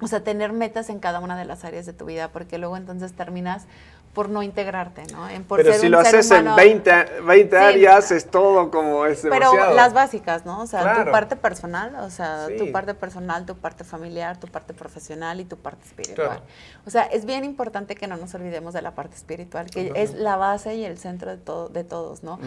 [0.00, 2.76] o sea, tener metas en cada una de las áreas de tu vida, porque luego
[2.76, 3.66] entonces terminas
[4.12, 5.28] por no integrarte, ¿no?
[5.28, 9.54] En, Pero si lo haces en 20, 20 áreas es todo como es demasiado.
[9.56, 10.60] Pero las básicas, ¿no?
[10.60, 14.74] O sea, tu parte personal, o sea, tu parte personal, tu parte familiar, tu parte
[14.74, 16.42] profesional y tu parte espiritual.
[16.86, 20.14] O sea, es bien importante que no nos olvidemos de la parte espiritual, que es
[20.14, 22.38] la base y el centro de, todo, de todos, ¿no?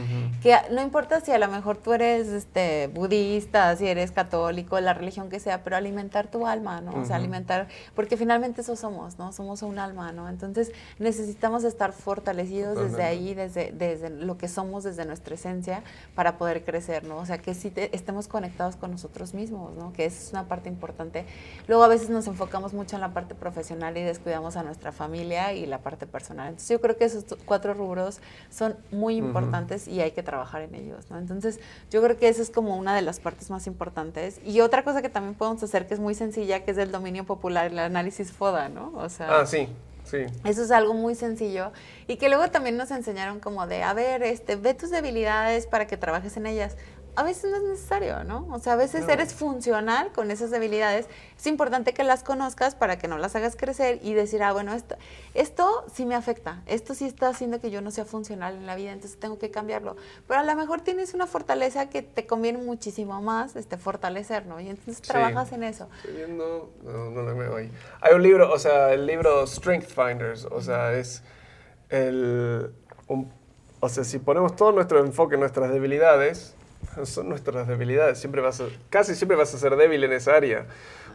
[0.41, 4.93] Que no importa si a lo mejor tú eres este, budista, si eres católico, la
[4.93, 6.99] religión que sea, pero alimentar tu alma, ¿no?
[6.99, 9.31] O sea, alimentar, porque finalmente eso somos, ¿no?
[9.31, 10.27] Somos un alma, ¿no?
[10.27, 15.83] Entonces necesitamos estar fortalecidos desde ahí, desde, desde lo que somos, desde nuestra esencia,
[16.15, 17.17] para poder crecer, ¿no?
[17.17, 19.93] O sea, que sí estemos conectados con nosotros mismos, ¿no?
[19.93, 21.25] Que es una parte importante.
[21.67, 25.53] Luego a veces nos enfocamos mucho en la parte profesional y descuidamos a nuestra familia
[25.53, 26.49] y la parte personal.
[26.49, 30.75] Entonces yo creo que esos cuatro rubros son muy importantes y hay que trabajar en
[30.75, 31.17] ellos, ¿no?
[31.17, 34.39] Entonces yo creo que esa es como una de las partes más importantes.
[34.45, 37.25] Y otra cosa que también podemos hacer que es muy sencilla, que es el dominio
[37.25, 38.91] popular, el análisis FODA, ¿no?
[38.95, 39.67] O sea, ah, sí
[40.11, 40.25] Sí.
[40.43, 41.71] Eso es algo muy sencillo
[42.05, 45.87] y que luego también nos enseñaron como de, a ver, este, ve tus debilidades para
[45.87, 46.75] que trabajes en ellas
[47.15, 48.47] a veces no es necesario, ¿no?
[48.51, 51.07] O sea, a veces eres funcional con esas debilidades.
[51.37, 54.73] Es importante que las conozcas para que no las hagas crecer y decir, ah, bueno,
[54.73, 54.95] esto,
[55.33, 58.75] esto sí me afecta, esto sí está haciendo que yo no sea funcional en la
[58.75, 59.95] vida, entonces tengo que cambiarlo.
[60.27, 64.59] Pero a lo mejor tienes una fortaleza que te conviene muchísimo más este, fortalecer, ¿no?
[64.59, 65.89] Y entonces trabajas en eso.
[65.97, 67.71] Estoy viendo, no, no lo veo ahí.
[68.01, 71.23] Hay un libro, o sea, el libro Strength Finders, o sea, es
[71.89, 72.73] el...
[73.79, 76.55] o sea, si ponemos todo nuestro enfoque en nuestras debilidades,
[77.03, 78.19] son nuestras debilidades.
[78.19, 80.65] Siempre vas a, casi siempre vas a ser débil en esa área.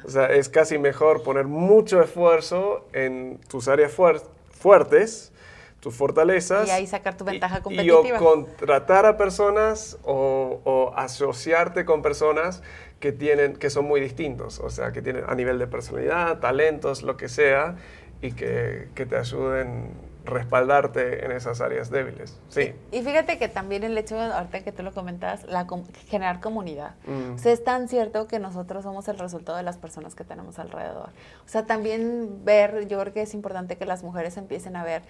[0.05, 5.33] O sea, es casi mejor poner mucho esfuerzo en tus áreas fuertes,
[5.81, 6.69] tus fortalezas.
[6.69, 8.09] Y ahí sacar tu ventaja competitiva.
[8.09, 12.63] Y o contratar a personas o, o, asociarte con personas
[13.01, 14.61] que, tienen, que son muy distintos.
[14.61, 17.77] O sea, que tienen a nivel de personalidad, talentos, lo que sea,
[18.23, 19.91] y que, que te ayuden
[20.27, 22.39] respaldarte en esas áreas débiles.
[22.49, 22.75] Sí.
[22.93, 25.67] Y, fíjate que también el hecho, ahorita que tú lo comentas, la
[26.09, 26.95] generar comunidad.
[27.07, 27.35] Mm.
[27.35, 30.59] O sea, es tan cierto que nosotros somos el resultado de las personas que tenemos
[30.59, 31.11] alrededor.
[31.45, 35.03] O sea, también ver, yo creo que es importante que las mujeres empiecen a ver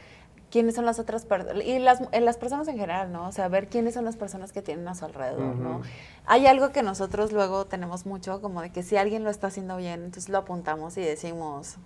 [0.50, 3.28] quiénes son las otras personas, y las, las personas en general, ¿no?
[3.28, 5.82] O sea, ver quiénes son las personas que tienen a su alrededor, ¿no?
[6.24, 9.76] Hay algo que nosotros luego tenemos mucho, como de que si alguien lo está haciendo
[9.76, 11.78] bien, entonces lo apuntamos y decimos,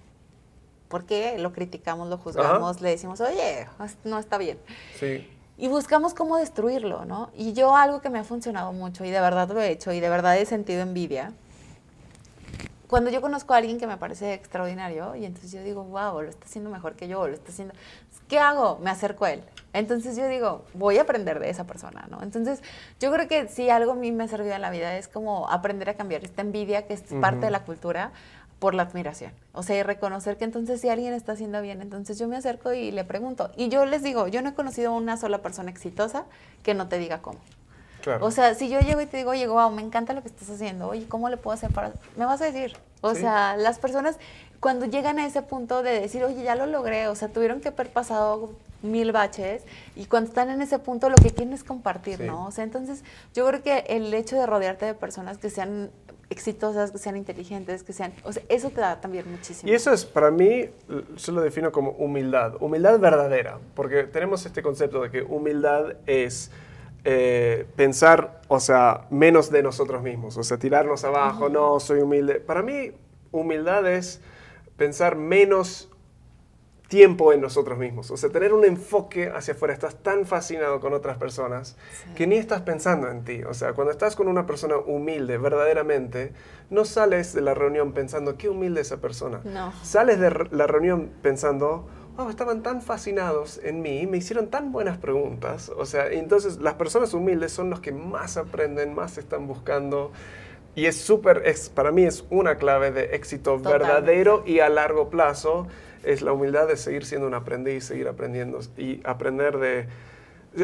[0.90, 3.68] porque lo criticamos, lo juzgamos, le decimos, oye,
[4.04, 4.58] no está bien.
[4.98, 5.26] Sí.
[5.56, 7.30] Y buscamos cómo destruirlo, ¿no?
[7.36, 10.00] Y yo algo que me ha funcionado mucho y de verdad lo he hecho y
[10.00, 11.32] de verdad he sentido envidia,
[12.90, 16.28] cuando yo conozco a alguien que me parece extraordinario y entonces yo digo, wow, lo
[16.28, 17.72] está haciendo mejor que yo, lo está haciendo,
[18.26, 18.80] ¿qué hago?
[18.82, 19.44] Me acerco a él.
[19.72, 22.20] Entonces yo digo, voy a aprender de esa persona, ¿no?
[22.20, 22.64] Entonces
[22.98, 25.48] yo creo que si algo a mí me ha servido en la vida es como
[25.48, 28.10] aprender a cambiar esta envidia que es parte de la cultura
[28.60, 29.32] por la admiración.
[29.52, 32.72] O sea, y reconocer que entonces si alguien está haciendo bien, entonces yo me acerco
[32.72, 33.50] y le pregunto.
[33.56, 36.26] Y yo les digo, yo no he conocido a una sola persona exitosa
[36.62, 37.40] que no te diga cómo.
[38.20, 40.48] O sea, si yo llego y te digo, oye, wow, me encanta lo que estás
[40.48, 41.92] haciendo, oye, ¿cómo le puedo hacer para...?
[42.16, 42.76] Me vas a decir.
[43.02, 44.16] O sea, las personas
[44.58, 47.68] cuando llegan a ese punto de decir, oye, ya lo logré, o sea, tuvieron que
[47.68, 48.52] haber pasado
[48.82, 49.62] mil baches
[49.96, 52.46] y cuando están en ese punto lo que quieren es compartir, ¿no?
[52.46, 53.02] O sea, entonces
[53.34, 55.90] yo creo que el hecho de rodearte de personas que sean
[56.30, 58.12] exitosas, que sean inteligentes, que sean...
[58.24, 59.70] O sea, eso te da también muchísimo.
[59.70, 64.62] Y eso es, para mí, yo lo defino como humildad, humildad verdadera, porque tenemos este
[64.62, 66.50] concepto de que humildad es
[67.04, 72.36] eh, pensar, o sea, menos de nosotros mismos, o sea, tirarnos abajo, no, soy humilde.
[72.40, 72.92] Para mí,
[73.32, 74.20] humildad es
[74.76, 75.89] pensar menos
[76.90, 78.10] tiempo en nosotros mismos.
[78.10, 79.72] O sea, tener un enfoque hacia afuera.
[79.72, 81.76] Estás tan fascinado con otras personas
[82.16, 83.44] que ni estás pensando en ti.
[83.44, 86.32] O sea, cuando estás con una persona humilde, verdaderamente,
[86.68, 89.40] no sales de la reunión pensando, qué humilde esa persona.
[89.44, 89.72] No.
[89.84, 91.86] Sales de la reunión pensando,
[92.18, 95.70] oh, estaban tan fascinados en mí, me hicieron tan buenas preguntas.
[95.76, 100.10] O sea, entonces las personas humildes son los que más aprenden, más están buscando.
[100.74, 105.68] Y es súper, para mí es una clave de éxito verdadero y a largo plazo
[106.04, 109.88] es la humildad de seguir siendo un aprendiz, seguir aprendiendo y aprender de...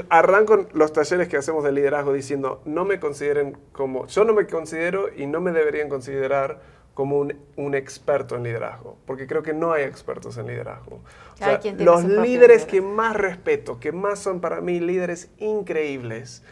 [0.08, 4.46] Arranco los talleres que hacemos de liderazgo diciendo, no me consideren como, yo no me
[4.46, 6.60] considero y no me deberían considerar
[6.96, 11.00] como un, un experto en liderazgo, porque creo que no hay expertos en liderazgo.
[11.78, 16.42] los líderes que más respeto, que más son para mí líderes increíbles,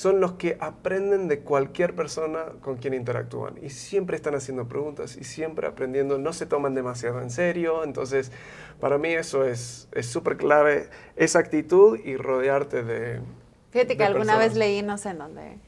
[0.00, 3.58] son los que aprenden de cualquier persona con quien interactúan.
[3.60, 8.32] Y siempre están haciendo preguntas y siempre aprendiendo, no se toman demasiado en serio, entonces
[8.80, 13.20] para mí eso es súper clave, esa actitud y rodearte de...
[13.72, 15.58] Fíjate que alguna vez leí, no sé en dónde,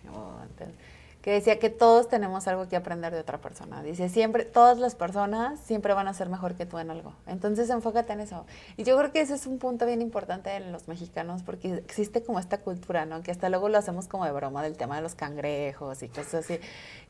[1.23, 3.83] que decía que todos tenemos algo que aprender de otra persona.
[3.83, 7.15] Dice, siempre, todas las personas siempre van a ser mejor que tú en algo.
[7.27, 8.45] Entonces enfócate en eso.
[8.77, 12.23] Y yo creo que ese es un punto bien importante en los mexicanos, porque existe
[12.25, 13.23] como esta cultura, ¿no?
[13.23, 16.35] Que hasta luego lo hacemos como de broma del tema de los cangrejos y cosas
[16.35, 16.59] así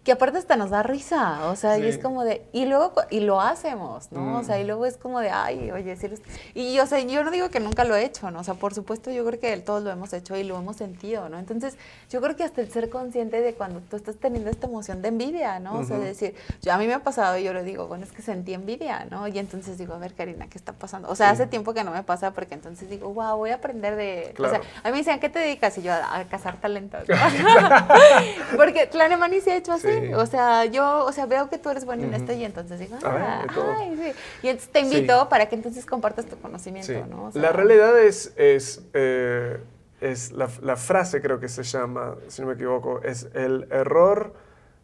[0.04, 3.20] que aparte hasta nos da risa, o sea, y es como de, y luego, y
[3.20, 4.38] lo hacemos, ¿no?
[4.38, 4.66] O sea, y mm.
[4.66, 6.08] luego es como de, ay, oye, sí,
[6.54, 8.40] y yo, o sea, yo no digo que nunca lo he hecho, ¿no?
[8.40, 11.28] O sea, por supuesto, yo creo que todos lo hemos hecho y lo hemos sentido,
[11.28, 11.38] ¿no?
[11.38, 11.76] Entonces,
[12.10, 15.08] yo creo que hasta el ser consciente de cuando tú estás teniendo esta emoción de
[15.08, 15.78] envidia, ¿no?
[15.78, 18.12] O sea, decir, yo, a mí me ha pasado y yo le digo, bueno, es
[18.12, 19.28] que sentí envidia, ¿no?
[19.28, 21.08] Y entonces digo, a ver, Karina, ¿qué está pasando?
[21.08, 23.96] O sea, hace tiempo que no me pasa porque entonces digo, wow, voy a aprender
[23.96, 25.78] de, o sea, a mí me decían, ¿qué te dedicas?
[25.78, 27.04] Y yo, a, cazar talentos,
[28.56, 31.84] porque Tlanemani se ha hecho así, o sea, yo, o sea, veo que tú eres
[31.84, 33.46] bueno en esto y entonces digo, ah,
[33.78, 34.18] ay, sí.
[34.42, 37.30] Y entonces te invito para que entonces compartas tu conocimiento, ¿no?
[37.34, 39.58] la realidad es, es, eh,
[40.02, 44.32] es la, la, frase creo que se llama, si no me equivoco, es el error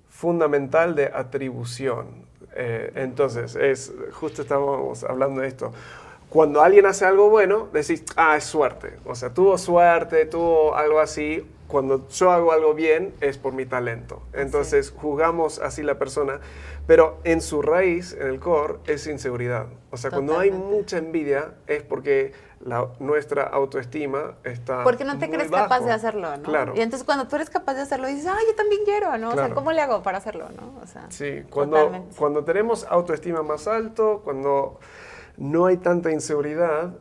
[0.09, 2.27] fundamental de atribución.
[2.55, 5.73] Eh, entonces, es, justo estábamos hablando de esto.
[6.29, 8.97] cuando alguien hace algo bueno, decís, ah, es suerte.
[9.05, 11.47] O sea, tuvo suerte, tuvo algo así.
[11.69, 14.23] Cuando yo hago algo bien, es por mi talento.
[14.33, 16.41] Entonces, jugamos así la persona.
[16.87, 19.67] Pero en su raíz, en el core, es inseguridad.
[19.91, 24.83] O sea, cuando hay mucha envidia, es porque la, nuestra autoestima está.
[24.85, 26.43] Porque no te crees capaz de hacerlo, ¿no?
[26.43, 26.75] Claro.
[26.77, 29.31] Y entonces cuando tú eres capaz de hacerlo, dices, ah, yo también quiero, ¿no?
[29.31, 30.81] O sea, ¿cómo le hago para hacerlo, no?
[30.83, 34.79] O sea, sí, cuando, cuando tenemos autoestima más alto, cuando
[35.37, 36.95] no hay tanta inseguridad,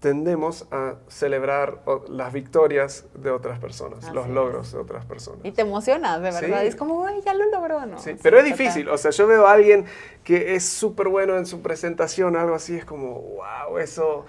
[0.00, 5.40] tendemos a celebrar las victorias de otras personas, los logros de otras personas.
[5.44, 6.64] Y te emociona, de verdad.
[6.64, 7.98] Es como, Uy, ya lo logró, ¿no?
[7.98, 8.88] Sí, pero es difícil.
[8.88, 9.84] O sea, yo veo a alguien
[10.24, 14.24] que es súper bueno en su presentación, algo así, es como, wow, eso...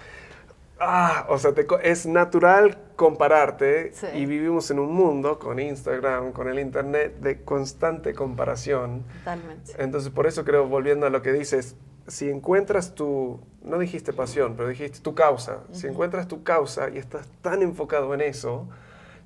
[0.84, 1.52] Ah, o sea,
[1.84, 8.14] es natural compararte y vivimos en un mundo con Instagram, con el Internet, de constante
[8.14, 9.04] comparación.
[9.18, 9.74] Totalmente.
[9.78, 11.76] Entonces, por eso creo, volviendo a lo que dices,
[12.08, 16.98] si encuentras tu, no dijiste pasión, pero dijiste tu causa, si encuentras tu causa y
[16.98, 18.66] estás tan enfocado en eso,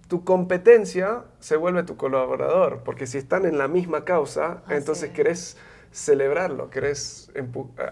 [0.09, 5.57] tu competencia se vuelve tu colaborador, porque si están en la misma causa, entonces querés
[5.93, 7.31] celebrarlo, querés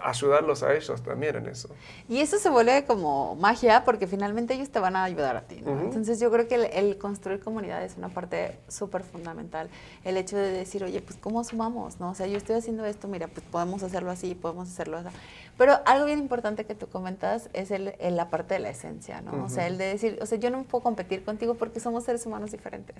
[0.01, 1.69] ayudarlos a ellos también en eso.
[2.07, 5.61] Y eso se vuelve como magia porque finalmente ellos te van a ayudar a ti.
[5.65, 9.69] Entonces yo creo que el, construir comunidad es una parte súper fundamental.
[10.03, 11.99] El hecho de decir, oye, pues ¿cómo sumamos?
[11.99, 12.11] ¿no?
[12.11, 15.09] O sea, yo estoy haciendo esto, mira, pues podemos hacerlo así, podemos hacerlo así.
[15.57, 19.45] Pero algo bien importante que tú comentas es el, la parte de la esencia, ¿no?
[19.45, 22.25] O sea, el de decir, o sea, yo no puedo competir contigo porque somos seres
[22.25, 22.95] humanos diferentes.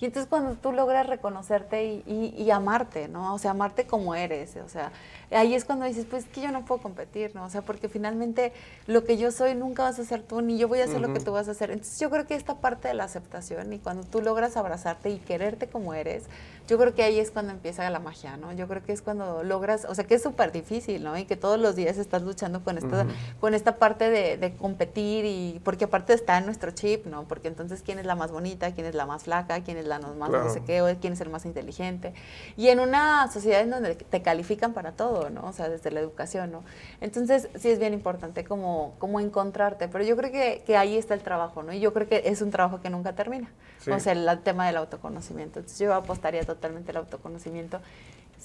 [0.00, 3.34] Y entonces cuando tú logras reconocerte y, y, amarte, ¿no?
[3.34, 4.92] O sea, amarte como eres, o sea,
[5.30, 7.44] ahí es cuando dices, pues que yo no puedo competir, ¿no?
[7.44, 8.52] O sea, porque finalmente
[8.86, 11.12] lo que yo soy nunca vas a ser tú, ni yo voy a hacer lo
[11.12, 11.70] que tú vas a hacer.
[11.70, 15.18] Entonces yo creo que esta parte de la aceptación y cuando tú logras abrazarte y
[15.18, 16.24] quererte como eres,
[16.70, 18.52] yo creo que ahí es cuando empieza la magia, ¿no?
[18.52, 21.18] Yo creo que es cuando logras, o sea, que es súper difícil, ¿no?
[21.18, 23.06] Y que todos los días estás luchando con esta,
[23.40, 27.26] con esta parte de, competir y porque aparte está en nuestro chip, ¿no?
[27.26, 29.98] Porque entonces quién es la más bonita, quién es la más flaca, quién es la
[29.98, 32.14] más no sé qué, o quién es el más inteligente.
[32.56, 35.46] Y en una sociedad en donde te califican para todo, ¿no?
[35.46, 36.62] O sea, desde la educación, ¿no?
[37.00, 41.14] Entonces sí es bien importante como, como encontrarte, pero yo creo que, que ahí está
[41.14, 41.72] el trabajo, ¿no?
[41.72, 43.50] Y yo creo que es un trabajo que nunca termina.
[43.88, 45.58] O sea, el, el tema del autoconocimiento.
[45.60, 47.80] Entonces yo apostaría totalmente totalmente el autoconocimiento,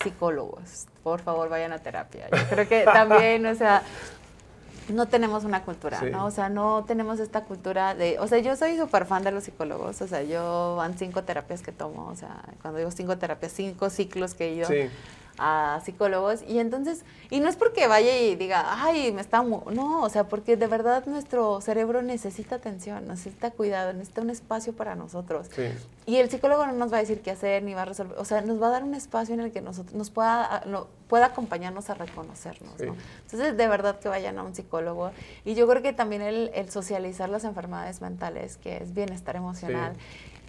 [0.02, 2.28] psicólogos, por favor vayan a terapia.
[2.32, 3.84] Yo creo que también, o sea,
[4.90, 6.26] no tenemos una cultura, ¿no?
[6.26, 9.44] O sea, no tenemos esta cultura de, o sea, yo soy súper fan de los
[9.44, 13.52] psicólogos, o sea, yo van cinco terapias que tomo, o sea, cuando digo cinco terapias,
[13.52, 14.68] cinco ciclos que he ido
[15.38, 16.44] a psicólogos.
[16.48, 20.28] Y entonces, y no es porque vaya y diga, ay, me está, no, o sea,
[20.28, 25.50] porque de verdad nuestro cerebro necesita atención, necesita cuidado, necesita un espacio para nosotros.
[26.06, 28.26] Y el psicólogo no nos va a decir qué hacer, ni va a resolver, o
[28.26, 31.28] sea, nos va a dar un espacio en el que nosotros, nos pueda, no, pueda
[31.28, 35.12] acompañarnos a reconocernos, Entonces, de verdad que vayan a un psicólogo.
[35.44, 39.94] Y yo creo que también el, el socializar las enfermedades mentales, que es bienestar emocional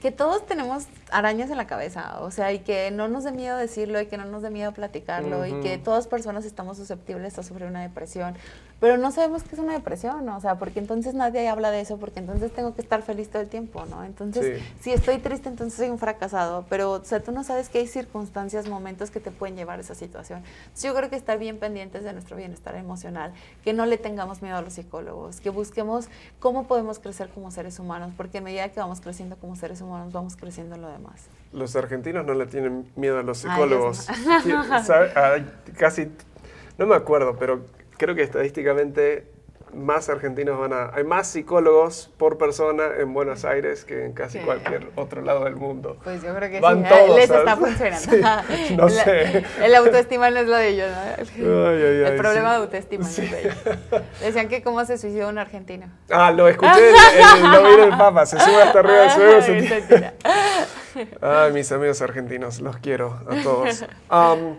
[0.00, 3.56] que todos tenemos arañas en la cabeza, o sea, y que no nos dé miedo
[3.56, 7.42] decirlo y que no nos dé miedo platicarlo y que todas personas estamos susceptibles a
[7.42, 8.34] sufrir una depresión,
[8.78, 10.36] pero no sabemos qué es una depresión, ¿no?
[10.36, 13.40] o sea, porque entonces nadie habla de eso, porque entonces tengo que estar feliz todo
[13.40, 14.04] el tiempo, ¿no?
[14.04, 17.78] Entonces, si estoy triste, entonces soy un fracasado, pero, o sea, tú no sabes que
[17.78, 20.42] hay circunstancias, momentos que te pueden llevar a esa situación.
[20.64, 23.32] Entonces, yo creo que estar bien pendientes de nuestro bienestar emocional,
[23.64, 26.08] que no le tengamos miedo a los psicólogos, que busquemos
[26.38, 30.06] cómo podemos crecer como seres humanos, porque a medida que vamos creciendo como seres humanos,
[30.06, 31.28] nos vamos creciendo en lo demás.
[31.52, 34.06] Los argentinos no le tienen miedo a los psicólogos.
[35.78, 36.10] Casi,
[36.76, 37.64] no me acuerdo, pero
[37.96, 39.36] creo que estadísticamente
[39.76, 40.90] más argentinos van a...
[40.94, 45.56] Hay más psicólogos por persona en Buenos Aires que en casi cualquier otro lado del
[45.56, 45.98] mundo.
[46.02, 46.88] Pues yo creo que van sí.
[46.88, 48.46] Todos, Les está funcionando.
[48.76, 49.44] no sé.
[49.62, 50.88] El autoestima no es lo de ellos.
[51.36, 51.70] ¿no?
[51.70, 53.56] el problema de autoestima no es de ellos.
[54.20, 55.86] Decían que cómo se suicidó un argentino.
[56.10, 58.24] Ah, lo escuché en, lo vi del Papa.
[58.24, 59.42] Se sube hasta arriba del suelo.
[59.42, 60.12] Se
[61.20, 63.84] Ay, mis amigos argentinos, los quiero a todos.
[64.08, 64.56] Um,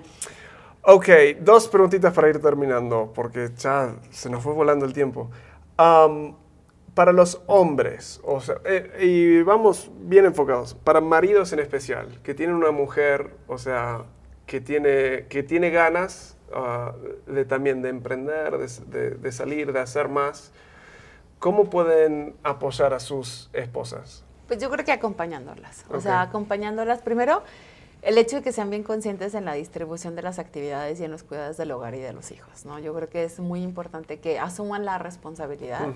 [0.90, 1.10] Ok,
[1.42, 5.30] dos preguntitas para ir terminando, porque ya se nos fue volando el tiempo.
[5.76, 12.34] para los hombres, o sea, eh, y vamos bien enfocados, para maridos en especial, que
[12.34, 14.06] tienen una mujer, o sea,
[14.46, 16.94] que tiene, que tiene ganas ah,
[17.26, 20.54] de también de emprender, de, de, salir, de hacer más,
[21.38, 24.24] ¿cómo pueden apoyar a sus esposas?
[24.48, 27.44] Pues yo creo que acompañándolas, o sea, acompañándolas primero
[28.08, 31.12] el hecho de que sean bien conscientes en la distribución de las actividades y en
[31.12, 32.80] los cuidados del hogar y de los hijos, ¿no?
[32.80, 35.90] Yo creo que es muy importante que asuman la responsabilidad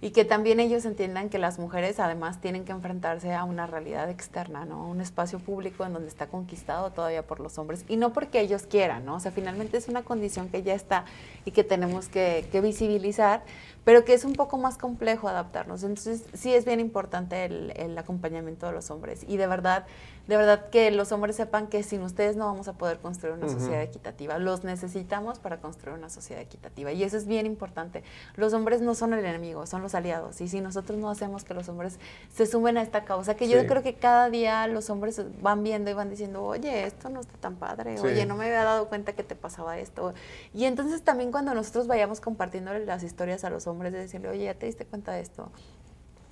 [0.00, 4.08] y que también ellos entiendan que las mujeres además tienen que enfrentarse a una realidad
[4.08, 4.88] externa, ¿no?
[4.88, 8.62] Un espacio público en donde está conquistado todavía por los hombres y no porque ellos
[8.62, 9.16] quieran, ¿no?
[9.16, 11.04] O sea, finalmente es una condición que ya está
[11.44, 13.42] y que tenemos que, que visibilizar,
[13.88, 15.82] pero que es un poco más complejo adaptarnos.
[15.82, 19.24] Entonces, sí es bien importante el, el acompañamiento de los hombres.
[19.26, 19.86] Y de verdad,
[20.26, 23.48] de verdad que los hombres sepan que sin ustedes no vamos a poder construir una
[23.48, 24.38] sociedad equitativa.
[24.38, 26.92] Los necesitamos para construir una sociedad equitativa.
[26.92, 28.04] Y eso es bien importante.
[28.36, 30.38] Los hombres no son el enemigo, son los aliados.
[30.42, 31.98] Y si nosotros no hacemos que los hombres
[32.30, 35.90] se sumen a esta causa, que yo creo que cada día los hombres van viendo
[35.90, 39.14] y van diciendo, oye, esto no está tan padre, oye, no me había dado cuenta
[39.14, 40.12] que te pasaba esto.
[40.52, 44.44] Y entonces también cuando nosotros vayamos compartiendo las historias a los hombres, de decirle, oye,
[44.44, 45.50] ya te diste cuenta de esto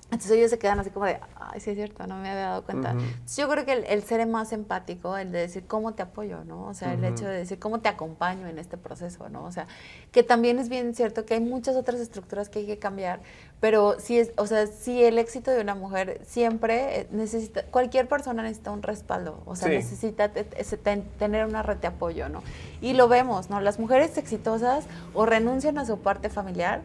[0.09, 2.63] entonces ellos se quedan así como de, ay, sí es cierto, no me había dado
[2.63, 2.95] cuenta.
[3.35, 6.65] yo creo que el, ser más empático, el de decir cómo te apoyo, ¿no?
[6.65, 9.43] O sea, el hecho de decir cómo te acompaño en este proceso, ¿no?
[9.43, 9.67] O sea,
[10.13, 13.19] que también es bien cierto que hay muchas otras estructuras que hay que cambiar,
[13.59, 18.07] pero sí es, o sea, sí el éxito de una mujer siempre eh, necesita, cualquier
[18.07, 22.43] persona necesita un respaldo, o sea, necesita tener una red de apoyo, ¿no?
[22.79, 23.59] Y lo vemos, ¿no?
[23.59, 26.81] Las mujeres exitosas o renuncian a su parte familiar,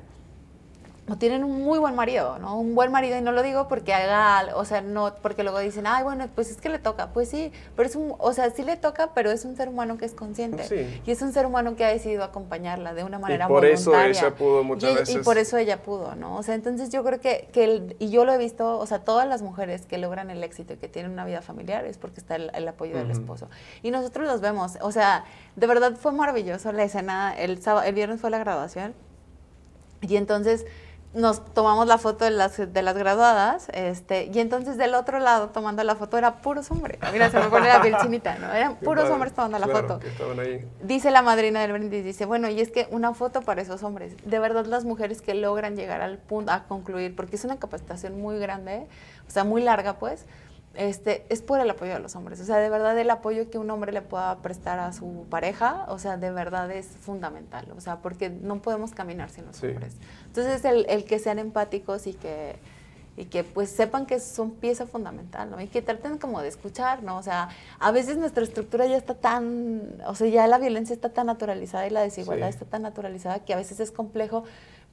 [1.08, 2.60] o tienen un muy buen marido, ¿no?
[2.60, 5.84] Un buen marido, y no lo digo porque haga, o sea, no, porque luego dicen,
[5.84, 7.08] ay, bueno, pues es que le toca.
[7.08, 9.98] Pues sí, pero es un, o sea, sí le toca, pero es un ser humano
[9.98, 11.00] que es consciente.
[11.04, 13.98] Y es un ser humano que ha decidido acompañarla de una manera y por eso
[14.00, 15.16] ella pudo muchas veces.
[15.16, 16.36] Y por eso ella pudo, ¿no?
[16.36, 19.00] O sea, entonces yo creo que, que el, y yo lo he visto, o sea,
[19.00, 22.20] todas las mujeres que logran el éxito y que tienen una vida familiar es porque
[22.20, 23.48] está el, apoyo del esposo.
[23.82, 25.24] Y nosotros los vemos, o sea,
[25.56, 28.94] de verdad fue maravilloso la escena, el, sábado, el viernes fue la graduación,
[30.02, 30.66] y entonces
[31.14, 35.48] nos tomamos la foto de las, de las graduadas, este, y entonces del otro lado
[35.50, 36.98] tomando la foto era puros hombres.
[37.12, 38.52] Mira, se me pone la piel chinita, ¿no?
[38.52, 40.00] Eran puros hombres tomando la foto.
[40.82, 44.16] Dice la madrina del brindis, dice, bueno, y es que una foto para esos hombres.
[44.24, 48.20] De verdad las mujeres que logran llegar al punto, a concluir, porque es una capacitación
[48.20, 48.86] muy grande,
[49.28, 50.24] o sea, muy larga, pues,
[50.74, 52.40] este, es por el apoyo de los hombres.
[52.40, 55.84] O sea, de verdad el apoyo que un hombre le pueda prestar a su pareja,
[55.88, 57.66] o sea, de verdad es fundamental.
[57.76, 59.94] O sea, porque no podemos caminar sin los hombres.
[60.26, 62.56] Entonces, el, el, que sean empáticos y que,
[63.16, 65.60] y que pues sepan que son pieza fundamental, ¿no?
[65.60, 67.18] Y que traten como de escuchar, ¿no?
[67.18, 71.10] O sea, a veces nuestra estructura ya está tan, o sea, ya la violencia está
[71.10, 74.44] tan naturalizada y la desigualdad está tan naturalizada que a veces es complejo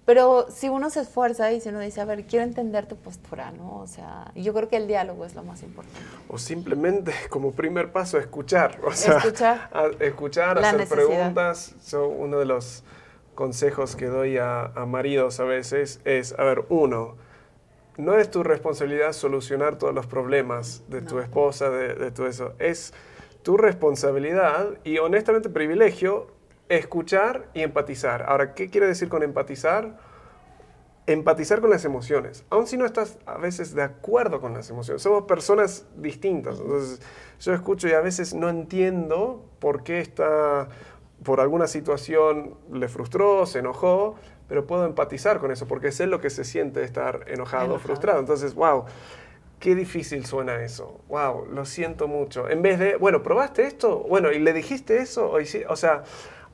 [0.10, 3.52] pero si uno se esfuerza y si uno dice, a ver, quiero entender tu postura,
[3.52, 3.78] ¿no?
[3.78, 6.00] O sea, yo creo que el diálogo es lo más importante.
[6.28, 11.76] O simplemente como primer paso escuchar, o sea, escuchar, escuchar hacer preguntas.
[11.84, 12.84] So, uno de los
[13.36, 17.14] consejos que doy a, maridos a veces es, a ver, uno,
[17.98, 22.54] no es tu responsabilidad solucionar todos los problemas de tu esposa, de, de tu eso,
[22.58, 22.96] es
[23.44, 26.39] tu responsabilidad y honestamente privilegio
[26.70, 28.24] escuchar y empatizar.
[28.28, 29.98] Ahora, ¿qué quiere decir con empatizar?
[31.08, 35.02] Empatizar con las emociones, aun si no estás a veces de acuerdo con las emociones.
[35.02, 36.60] Somos personas distintas.
[36.60, 37.02] Entonces,
[37.40, 40.70] yo escucho y a veces no entiendo por qué está,
[41.24, 44.18] por alguna situación le frustró, se enojó,
[44.48, 48.20] pero puedo empatizar con eso porque sé lo que se siente estar enojado, o frustrado.
[48.20, 48.86] Entonces, wow,
[49.60, 51.02] qué difícil suena eso.
[51.08, 52.48] Wow, lo siento mucho.
[52.48, 54.06] En vez de, bueno, ¿probaste esto?
[54.08, 55.32] Bueno, ¿y le dijiste eso?
[55.70, 56.04] O sea,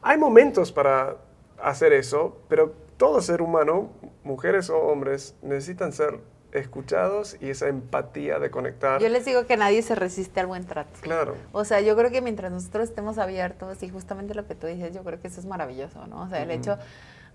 [0.05, 1.17] hay momentos para
[1.59, 3.89] hacer eso, pero todo ser humano,
[4.23, 6.19] mujeres o hombres, necesitan ser
[6.51, 9.01] escuchados y esa empatía de conectar.
[9.01, 10.91] Yo les digo que nadie se resiste al buen trato.
[11.01, 11.35] Claro.
[11.51, 14.93] O sea, yo creo que mientras nosotros estemos abiertos y justamente lo que tú dices,
[14.93, 16.21] yo creo que eso es maravilloso, ¿no?
[16.21, 16.77] O sea, el hecho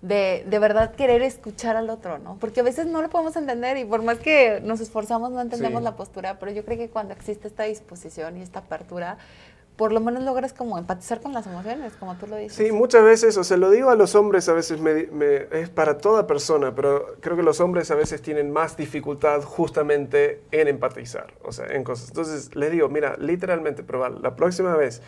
[0.01, 2.37] de, de verdad querer escuchar al otro, ¿no?
[2.39, 5.83] Porque a veces no lo podemos entender y por más que nos esforzamos no entendemos
[5.83, 9.17] la postura, pero yo creo que cuando existe esta disposición y esta apertura,
[9.75, 12.55] por lo menos logras como empatizar con las emociones, como tú lo dices.
[12.55, 14.79] Sí, muchas veces, o sea, lo digo a los hombres, a veces
[15.51, 20.41] es para toda persona, pero creo que los hombres a veces tienen más dificultad justamente
[20.51, 22.09] en empatizar, o sea, en cosas.
[22.09, 25.01] Entonces, les digo, mira, literalmente, probar, la próxima vez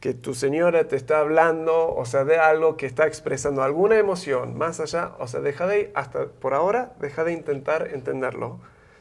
[0.00, 4.58] que tu señora te está hablando, o sea, de algo que está expresando alguna emoción
[4.58, 8.58] más allá, o sea, deja de, hasta por ahora, deja de intentar entenderlo.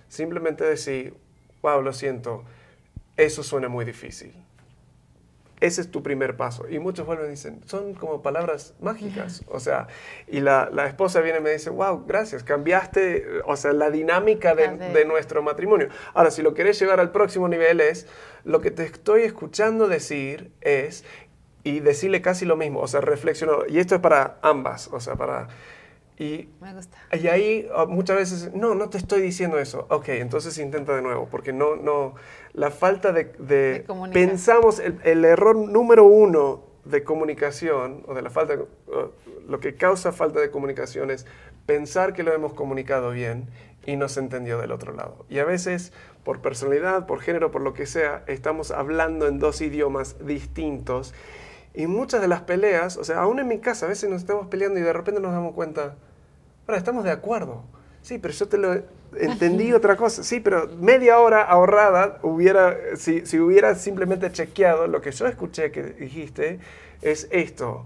[0.10, 1.16] Simplemente decir,
[1.64, 2.44] wow, lo siento,
[3.18, 4.34] eso suena muy difícil
[5.62, 6.68] ese es tu primer paso.
[6.68, 9.44] Y muchos vuelven y dicen, son como palabras mágicas.
[9.48, 9.88] O sea,
[10.28, 14.56] y la, la, esposa viene y me dice, wow, gracias, cambiaste, o sea, la dinámica
[14.56, 15.88] de, de, nuestro matrimonio.
[16.14, 18.08] Ahora, si lo querés llevar al próximo nivel es,
[18.44, 21.06] lo que te estoy escuchando decir es,
[21.64, 23.70] y decirle casi lo mismo, o sea, reflexionar.
[23.70, 25.48] Y esto es para ambas, o sea, para
[26.22, 26.98] y, Me gusta.
[27.20, 29.88] y ahí ah, muchas veces, no, no te estoy diciendo eso.
[29.90, 32.14] Ok, entonces intenta de nuevo, porque no, no,
[32.54, 38.30] la falta de, de, pensamos, el, el, error número uno de comunicación, o de la
[38.30, 38.56] falta,
[39.48, 41.26] lo que causa falta de comunicación es
[41.66, 43.48] pensar que lo hemos comunicado bien
[43.86, 45.26] y no se entendió del otro lado.
[45.28, 45.92] Y a veces,
[46.24, 51.14] por personalidad, por género, por lo que sea, estamos hablando en dos idiomas distintos.
[51.74, 54.48] Y muchas de las peleas, o sea, aún en mi casa, a veces nos estamos
[54.48, 55.96] peleando y de repente nos damos cuenta,
[56.72, 57.64] Ahora, estamos de acuerdo.
[58.02, 58.82] Sí, pero yo te lo
[59.18, 60.24] entendí otra cosa.
[60.24, 65.70] Sí, pero media hora ahorrada hubiera, si, si hubiera simplemente chequeado lo que yo escuché
[65.74, 66.60] que dijiste,
[67.02, 67.84] es esto.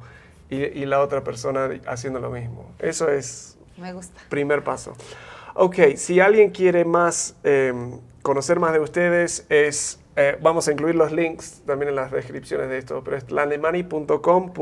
[0.51, 2.69] Y, y la otra persona haciendo lo mismo.
[2.77, 4.21] Eso es Me gusta.
[4.29, 4.93] primer paso.
[5.55, 7.73] Ok, si alguien quiere más, eh,
[8.21, 12.69] conocer más de ustedes, es, eh, vamos a incluir los links también en las descripciones
[12.69, 14.59] de esto, pero es lanemani.com.mx,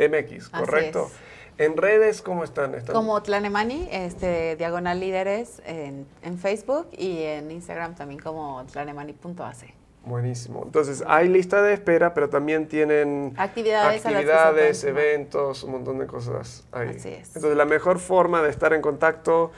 [0.00, 1.06] Así ¿correcto?
[1.10, 1.27] es.
[1.58, 2.74] En redes, ¿cómo están?
[2.74, 2.94] ¿Están?
[2.94, 9.74] Como Tlanemani, este, Diagonal Líderes en, en Facebook y en Instagram también como tlanemani.ac.
[10.04, 10.62] Buenísimo.
[10.64, 16.06] Entonces, hay lista de espera, pero también tienen Actividades que actividades, eventos, un montón de
[16.06, 16.90] cosas ahí.
[16.90, 17.34] Así es.
[17.36, 19.50] Entonces, la mejor forma de estar en contacto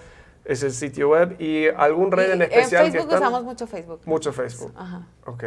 [0.44, 3.28] es el sitio web y algún red Y en especial En que Facebook están.
[3.28, 4.00] usamos mucho Facebook.
[4.06, 4.72] Mucho Facebook.
[4.74, 5.06] Ajá.
[5.26, 5.44] Ok.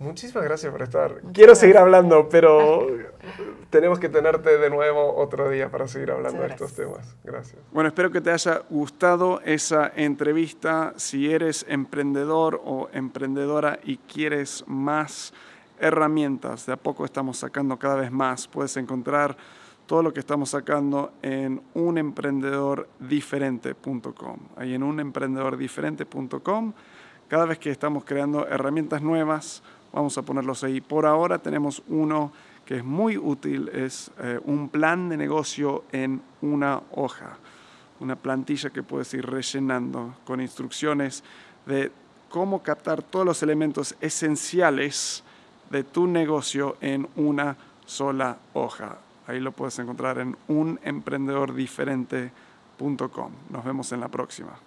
[0.00, 1.20] Muchísimas gracias por estar.
[1.32, 2.86] Quiero seguir hablando, pero
[3.70, 7.16] tenemos que tenerte de nuevo otro día para seguir hablando de Muchas estos temas.
[7.24, 7.60] Gracias.
[7.72, 10.92] Bueno, espero que te haya gustado esa entrevista.
[10.96, 15.34] Si eres emprendedor o emprendedora y quieres más
[15.80, 18.46] herramientas, de a poco estamos sacando cada vez más.
[18.46, 19.36] Puedes encontrar
[19.86, 24.38] todo lo que estamos sacando en unemprendedordiferente.com.
[24.56, 26.72] Ahí en unemprendedordiferente.com,
[27.26, 29.62] cada vez que estamos creando herramientas nuevas,
[29.92, 30.80] vamos a ponerlos ahí.
[30.80, 32.32] Por ahora tenemos uno
[32.64, 37.38] que es muy útil, es eh, un plan de negocio en una hoja,
[38.00, 41.24] una plantilla que puedes ir rellenando con instrucciones
[41.64, 41.90] de
[42.28, 45.24] cómo captar todos los elementos esenciales
[45.70, 48.98] de tu negocio en una sola hoja.
[49.26, 53.32] Ahí lo puedes encontrar en unemprendedordiferente.com.
[53.50, 54.58] Nos vemos en la próxima.